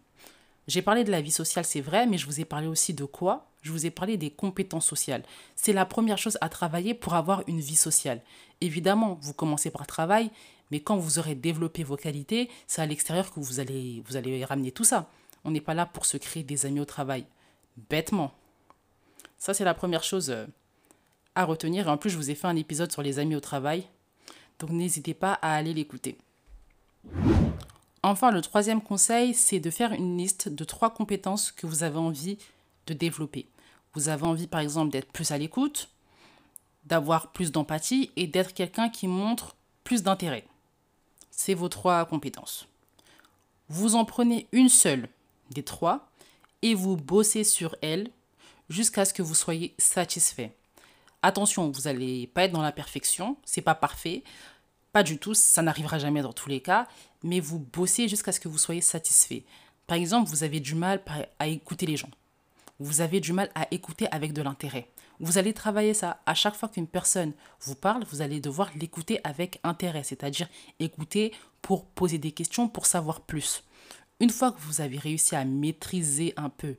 J'ai 0.67 0.83
parlé 0.83 1.03
de 1.03 1.09
la 1.09 1.21
vie 1.21 1.31
sociale, 1.31 1.65
c'est 1.65 1.81
vrai, 1.81 2.05
mais 2.05 2.19
je 2.19 2.27
vous 2.27 2.39
ai 2.39 2.45
parlé 2.45 2.67
aussi 2.67 2.93
de 2.93 3.03
quoi? 3.03 3.47
Je 3.63 3.71
vous 3.71 3.87
ai 3.87 3.89
parlé 3.89 4.15
des 4.15 4.29
compétences 4.29 4.85
sociales. 4.85 5.23
C'est 5.55 5.73
la 5.73 5.87
première 5.87 6.19
chose 6.19 6.37
à 6.39 6.49
travailler 6.49 6.93
pour 6.93 7.15
avoir 7.15 7.41
une 7.47 7.61
vie 7.61 7.75
sociale. 7.75 8.21
Évidemment, 8.61 9.17
vous 9.23 9.33
commencez 9.33 9.71
par 9.71 9.87
travail, 9.87 10.29
mais 10.69 10.81
quand 10.81 10.97
vous 10.97 11.17
aurez 11.17 11.33
développé 11.33 11.83
vos 11.83 11.97
qualités, 11.97 12.47
c'est 12.67 12.83
à 12.83 12.85
l'extérieur 12.85 13.33
que 13.33 13.39
vous 13.39 13.59
allez, 13.59 14.03
vous 14.05 14.17
allez 14.17 14.45
ramener 14.45 14.71
tout 14.71 14.83
ça. 14.83 15.09
On 15.45 15.49
n'est 15.49 15.61
pas 15.61 15.73
là 15.73 15.87
pour 15.87 16.05
se 16.05 16.17
créer 16.17 16.43
des 16.43 16.67
amis 16.67 16.79
au 16.79 16.85
travail. 16.85 17.25
Bêtement. 17.89 18.35
Ça, 19.39 19.55
c'est 19.55 19.65
la 19.65 19.73
première 19.73 20.03
chose 20.03 20.29
euh, 20.29 20.45
à 21.33 21.43
retenir. 21.43 21.87
Et 21.87 21.89
en 21.89 21.97
plus, 21.97 22.11
je 22.11 22.17
vous 22.17 22.29
ai 22.29 22.35
fait 22.35 22.45
un 22.45 22.55
épisode 22.55 22.91
sur 22.91 23.01
les 23.01 23.17
amis 23.17 23.35
au 23.35 23.39
travail. 23.39 23.87
Donc 24.59 24.71
n'hésitez 24.71 25.13
pas 25.13 25.33
à 25.41 25.55
aller 25.55 25.73
l'écouter. 25.73 26.17
Enfin, 28.01 28.31
le 28.31 28.41
troisième 28.41 28.81
conseil, 28.81 29.33
c'est 29.33 29.59
de 29.59 29.69
faire 29.69 29.93
une 29.93 30.17
liste 30.17 30.49
de 30.49 30.63
trois 30.65 30.93
compétences 30.93 31.51
que 31.51 31.65
vous 31.65 31.83
avez 31.83 31.97
envie 31.97 32.37
de 32.87 32.93
développer. 32.93 33.47
Vous 33.93 34.09
avez 34.09 34.25
envie, 34.25 34.47
par 34.47 34.59
exemple, 34.59 34.91
d'être 34.91 35.11
plus 35.11 35.31
à 35.31 35.37
l'écoute, 35.37 35.89
d'avoir 36.85 37.31
plus 37.31 37.51
d'empathie 37.51 38.11
et 38.15 38.27
d'être 38.27 38.53
quelqu'un 38.53 38.89
qui 38.89 39.07
montre 39.07 39.55
plus 39.83 40.03
d'intérêt. 40.03 40.45
C'est 41.31 41.53
vos 41.53 41.69
trois 41.69 42.05
compétences. 42.05 42.67
Vous 43.69 43.95
en 43.95 44.05
prenez 44.05 44.47
une 44.51 44.69
seule 44.69 45.07
des 45.51 45.63
trois 45.63 46.09
et 46.61 46.75
vous 46.75 46.97
bossez 46.97 47.43
sur 47.43 47.75
elle 47.81 48.09
jusqu'à 48.69 49.05
ce 49.05 49.13
que 49.13 49.21
vous 49.21 49.35
soyez 49.35 49.73
satisfait. 49.77 50.55
Attention, 51.23 51.71
vous 51.71 51.83
n'allez 51.83 52.27
pas 52.27 52.43
être 52.43 52.51
dans 52.51 52.61
la 52.61 52.73
perfection, 52.73 53.37
c'est 53.45 53.61
pas 53.61 53.75
parfait, 53.75 54.23
pas 54.91 55.03
du 55.03 55.17
tout, 55.17 55.33
ça 55.33 55.61
n'arrivera 55.61 55.97
jamais 55.97 56.21
dans 56.21 56.33
tous 56.33 56.49
les 56.49 56.59
cas, 56.59 56.85
mais 57.23 57.39
vous 57.39 57.59
bossez 57.59 58.09
jusqu'à 58.09 58.33
ce 58.33 58.41
que 58.41 58.49
vous 58.49 58.57
soyez 58.57 58.81
satisfait. 58.81 59.45
Par 59.87 59.97
exemple, 59.97 60.29
vous 60.29 60.43
avez 60.43 60.59
du 60.59 60.75
mal 60.75 61.01
à 61.39 61.47
écouter 61.47 61.85
les 61.85 61.95
gens. 61.95 62.09
Vous 62.79 62.99
avez 62.99 63.21
du 63.21 63.31
mal 63.31 63.49
à 63.55 63.67
écouter 63.71 64.07
avec 64.11 64.33
de 64.33 64.41
l'intérêt. 64.41 64.89
Vous 65.21 65.37
allez 65.37 65.53
travailler 65.53 65.93
ça. 65.93 66.19
À 66.25 66.33
chaque 66.33 66.55
fois 66.55 66.67
qu'une 66.67 66.87
personne 66.87 67.31
vous 67.61 67.75
parle, 67.75 68.03
vous 68.11 68.21
allez 68.21 68.41
devoir 68.41 68.69
l'écouter 68.75 69.21
avec 69.23 69.61
intérêt, 69.63 70.03
c'est-à-dire 70.03 70.49
écouter 70.79 71.33
pour 71.61 71.85
poser 71.85 72.17
des 72.17 72.31
questions, 72.31 72.67
pour 72.67 72.85
savoir 72.85 73.21
plus. 73.21 73.63
Une 74.19 74.29
fois 74.29 74.51
que 74.51 74.59
vous 74.59 74.81
avez 74.81 74.97
réussi 74.97 75.37
à 75.37 75.45
maîtriser 75.45 76.33
un 76.35 76.49
peu 76.49 76.75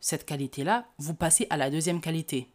cette 0.00 0.26
qualité-là, 0.26 0.86
vous 0.98 1.14
passez 1.14 1.46
à 1.48 1.56
la 1.56 1.70
deuxième 1.70 2.02
qualité. 2.02 2.50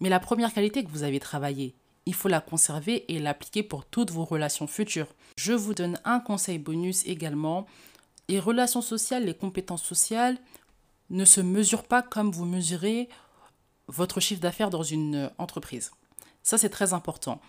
Mais 0.00 0.08
la 0.08 0.20
première 0.20 0.52
qualité 0.52 0.84
que 0.84 0.90
vous 0.90 1.02
avez 1.02 1.20
travaillée, 1.20 1.74
il 2.06 2.14
faut 2.14 2.28
la 2.28 2.40
conserver 2.40 3.10
et 3.12 3.18
l'appliquer 3.18 3.62
pour 3.62 3.84
toutes 3.84 4.10
vos 4.10 4.24
relations 4.24 4.66
futures. 4.66 5.08
Je 5.36 5.52
vous 5.52 5.74
donne 5.74 5.98
un 6.04 6.20
conseil 6.20 6.58
bonus 6.58 7.04
également. 7.06 7.66
Les 8.28 8.40
relations 8.40 8.82
sociales, 8.82 9.24
les 9.24 9.34
compétences 9.34 9.82
sociales 9.82 10.36
ne 11.10 11.24
se 11.24 11.40
mesurent 11.40 11.84
pas 11.84 12.02
comme 12.02 12.30
vous 12.30 12.44
mesurez 12.44 13.08
votre 13.86 14.20
chiffre 14.20 14.40
d'affaires 14.40 14.70
dans 14.70 14.82
une 14.82 15.30
entreprise. 15.38 15.92
Ça, 16.42 16.58
c'est 16.58 16.70
très 16.70 16.92
important. 16.92 17.40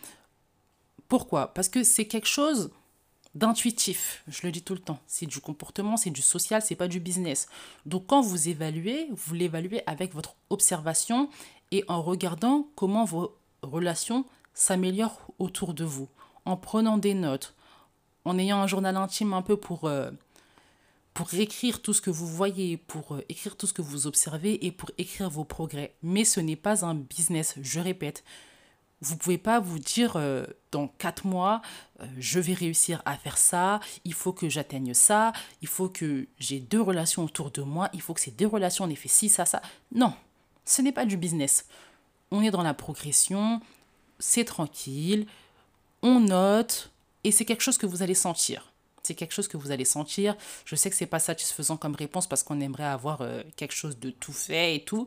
Pourquoi? 1.08 1.54
Parce 1.54 1.70
que 1.70 1.84
c'est 1.84 2.08
quelque 2.08 2.28
chose 2.28 2.72
d'intuitif, 3.36 4.24
je 4.30 4.42
le 4.44 4.52
dis 4.52 4.62
tout 4.62 4.74
le 4.74 4.80
temps. 4.80 5.00
C'est 5.08 5.26
du 5.26 5.42
comportement, 5.42 5.98
c'est 5.98 6.10
du 6.10 6.22
social, 6.22 6.62
c'est 6.62 6.76
pas 6.76 6.88
du 6.88 7.02
business. 7.02 7.48
Donc 7.86 8.08
quand 8.08 8.22
vous 8.22 8.48
évaluez, 8.48 9.10
vous 9.12 9.34
l'évaluez 9.34 9.84
avec 9.88 10.14
votre 10.14 10.36
observation 10.50 11.30
et 11.72 11.84
en 11.88 12.02
regardant 12.02 12.68
comment 12.76 13.06
vos 13.06 13.36
relations 13.62 14.26
s'améliorent 14.54 15.22
autour 15.40 15.74
de 15.74 15.84
vous, 15.84 16.08
en 16.46 16.58
prenant 16.58 16.98
des 16.98 17.14
notes, 17.14 17.56
en 18.24 18.38
ayant 18.38 18.62
un 18.62 18.68
journal 18.68 18.96
intime 18.98 19.34
un 19.34 19.42
peu 19.42 19.58
pour 19.58 19.86
euh, 19.86 20.10
pour 21.14 21.34
écrire 21.34 21.82
tout 21.82 21.94
ce 21.94 22.02
que 22.02 22.10
vous 22.10 22.28
voyez, 22.28 22.78
pour 22.78 23.16
euh, 23.16 23.26
écrire 23.30 23.56
tout 23.56 23.68
ce 23.68 23.74
que 23.74 23.82
vous 23.82 24.08
observez 24.08 24.66
et 24.66 24.72
pour 24.72 24.92
écrire 24.98 25.30
vos 25.30 25.46
progrès. 25.46 25.96
Mais 26.04 26.26
ce 26.26 26.40
n'est 26.40 26.56
pas 26.58 26.86
un 26.86 26.96
business, 26.96 27.56
je 27.62 27.80
répète. 27.80 28.24
Vous 29.02 29.18
pouvez 29.18 29.38
pas 29.38 29.60
vous 29.60 29.78
dire 29.80 30.14
euh, 30.16 30.46
dans 30.72 30.88
quatre 30.88 31.26
mois, 31.26 31.62
je 32.18 32.40
vais 32.40 32.54
réussir 32.54 33.02
à 33.06 33.18
faire 33.18 33.38
ça, 33.38 33.80
il 34.04 34.14
faut 34.14 34.34
que 34.34 34.50
j'atteigne 34.50 34.94
ça, 34.94 35.32
il 35.62 35.68
faut 35.68 35.90
que 35.90 36.28
j'ai 36.40 36.60
deux 36.60 36.82
relations 36.82 37.24
autour 37.24 37.52
de 37.52 37.62
moi, 37.62 37.90
il 37.94 38.02
faut 38.02 38.14
que 38.14 38.22
ces 38.22 38.32
deux 38.32 38.48
relations 38.48 38.90
aient 38.90 38.96
fait 38.96 39.10
ci, 39.10 39.30
ça, 39.30 39.46
ça. 39.46 39.62
Non, 39.94 40.14
ce 40.66 40.82
n'est 40.82 40.92
pas 40.92 41.06
du 41.06 41.18
business. 41.18 41.66
On 42.32 42.42
est 42.42 42.52
dans 42.52 42.64
la 42.64 42.74
progression, 42.74 43.62
c'est 44.20 44.46
tranquille, 44.46 45.28
on 46.02 46.20
note, 46.20 46.92
et 47.24 47.32
c'est 47.32 47.46
quelque 47.46 47.62
chose 47.62 47.78
que 47.78 47.86
vous 47.86 48.04
allez 48.04 48.16
sentir. 48.16 48.72
C'est 49.04 49.16
quelque 49.16 49.34
chose 49.34 49.48
que 49.48 49.58
vous 49.58 49.72
allez 49.72 49.86
sentir. 49.86 50.36
Je 50.66 50.76
sais 50.76 50.90
que 50.90 50.96
c'est 50.96 51.06
pas 51.06 51.20
satisfaisant 51.20 51.78
comme 51.78 51.96
réponse 51.96 52.28
parce 52.28 52.44
qu'on 52.44 52.60
aimerait 52.60 52.84
avoir 52.84 53.22
euh, 53.22 53.44
quelque 53.56 53.74
chose 53.74 54.00
de 54.00 54.10
tout 54.10 54.34
fait 54.34 54.76
et 54.76 54.84
tout. 54.84 55.06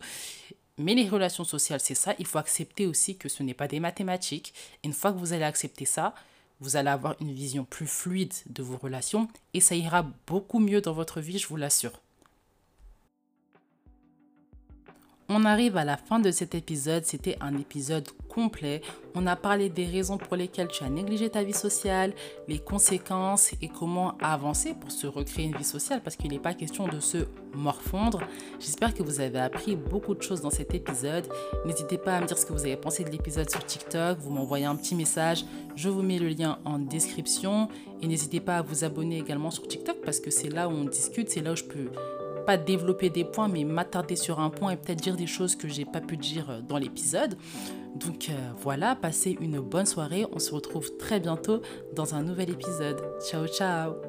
Mais 0.78 0.94
les 0.94 1.08
relations 1.08 1.44
sociales, 1.44 1.80
c'est 1.80 1.96
ça. 1.96 2.14
Il 2.20 2.26
faut 2.26 2.38
accepter 2.38 2.86
aussi 2.86 3.16
que 3.16 3.28
ce 3.28 3.42
n'est 3.42 3.54
pas 3.54 3.66
des 3.66 3.80
mathématiques. 3.80 4.54
une 4.84 4.92
fois 4.92 5.12
que 5.12 5.18
vous 5.18 5.32
allez 5.32 5.44
accepter 5.44 5.84
ça, 5.84 6.14
vous 6.60 6.76
allez 6.76 6.90
avoir 6.90 7.16
une 7.20 7.32
vision 7.32 7.64
plus 7.64 7.86
fluide 7.86 8.34
de 8.46 8.62
vos 8.62 8.76
relations 8.76 9.28
et 9.54 9.60
ça 9.60 9.74
ira 9.74 10.06
beaucoup 10.26 10.58
mieux 10.58 10.80
dans 10.80 10.92
votre 10.92 11.20
vie, 11.20 11.38
je 11.38 11.48
vous 11.48 11.56
l'assure. 11.56 12.00
On 15.30 15.44
arrive 15.44 15.76
à 15.76 15.84
la 15.84 15.98
fin 15.98 16.20
de 16.20 16.30
cet 16.30 16.54
épisode. 16.54 17.04
C'était 17.04 17.36
un 17.42 17.54
épisode 17.58 18.08
complet. 18.30 18.80
On 19.14 19.26
a 19.26 19.36
parlé 19.36 19.68
des 19.68 19.84
raisons 19.84 20.16
pour 20.16 20.36
lesquelles 20.36 20.68
tu 20.68 20.84
as 20.84 20.88
négligé 20.88 21.28
ta 21.28 21.42
vie 21.42 21.52
sociale, 21.52 22.14
les 22.46 22.58
conséquences 22.58 23.52
et 23.60 23.68
comment 23.68 24.16
avancer 24.22 24.72
pour 24.72 24.90
se 24.90 25.06
recréer 25.06 25.44
une 25.44 25.56
vie 25.56 25.64
sociale 25.64 26.00
parce 26.02 26.16
qu'il 26.16 26.30
n'est 26.30 26.38
pas 26.38 26.54
question 26.54 26.88
de 26.88 26.98
se 26.98 27.26
morfondre. 27.52 28.22
J'espère 28.58 28.94
que 28.94 29.02
vous 29.02 29.20
avez 29.20 29.38
appris 29.38 29.76
beaucoup 29.76 30.14
de 30.14 30.22
choses 30.22 30.40
dans 30.40 30.50
cet 30.50 30.72
épisode. 30.72 31.28
N'hésitez 31.66 31.98
pas 31.98 32.16
à 32.16 32.20
me 32.22 32.26
dire 32.26 32.38
ce 32.38 32.46
que 32.46 32.54
vous 32.54 32.64
avez 32.64 32.78
pensé 32.78 33.04
de 33.04 33.10
l'épisode 33.10 33.50
sur 33.50 33.62
TikTok. 33.62 34.18
Vous 34.20 34.30
m'envoyez 34.30 34.64
un 34.64 34.76
petit 34.76 34.94
message. 34.94 35.44
Je 35.76 35.90
vous 35.90 36.00
mets 36.00 36.18
le 36.18 36.28
lien 36.28 36.58
en 36.64 36.78
description. 36.78 37.68
Et 38.00 38.06
n'hésitez 38.06 38.40
pas 38.40 38.56
à 38.56 38.62
vous 38.62 38.82
abonner 38.82 39.18
également 39.18 39.50
sur 39.50 39.68
TikTok 39.68 39.98
parce 40.02 40.20
que 40.20 40.30
c'est 40.30 40.48
là 40.48 40.68
où 40.68 40.72
on 40.72 40.84
discute, 40.84 41.28
c'est 41.28 41.42
là 41.42 41.52
où 41.52 41.56
je 41.56 41.64
peux 41.64 41.90
pas 42.48 42.56
développer 42.56 43.10
des 43.10 43.24
points, 43.24 43.46
mais 43.46 43.62
m'attarder 43.62 44.16
sur 44.16 44.40
un 44.40 44.48
point 44.48 44.70
et 44.70 44.76
peut-être 44.78 45.02
dire 45.02 45.16
des 45.16 45.26
choses 45.26 45.54
que 45.54 45.68
j'ai 45.68 45.84
pas 45.84 46.00
pu 46.00 46.16
dire 46.16 46.48
euh, 46.48 46.60
dans 46.62 46.78
l'épisode. 46.78 47.36
Donc 47.94 48.30
euh, 48.30 48.32
voilà, 48.56 48.96
passez 48.96 49.36
une 49.38 49.60
bonne 49.60 49.84
soirée. 49.84 50.24
On 50.32 50.38
se 50.38 50.54
retrouve 50.54 50.96
très 50.96 51.20
bientôt 51.20 51.60
dans 51.94 52.14
un 52.14 52.22
nouvel 52.22 52.48
épisode. 52.48 53.02
Ciao 53.20 53.46
ciao 53.46 54.07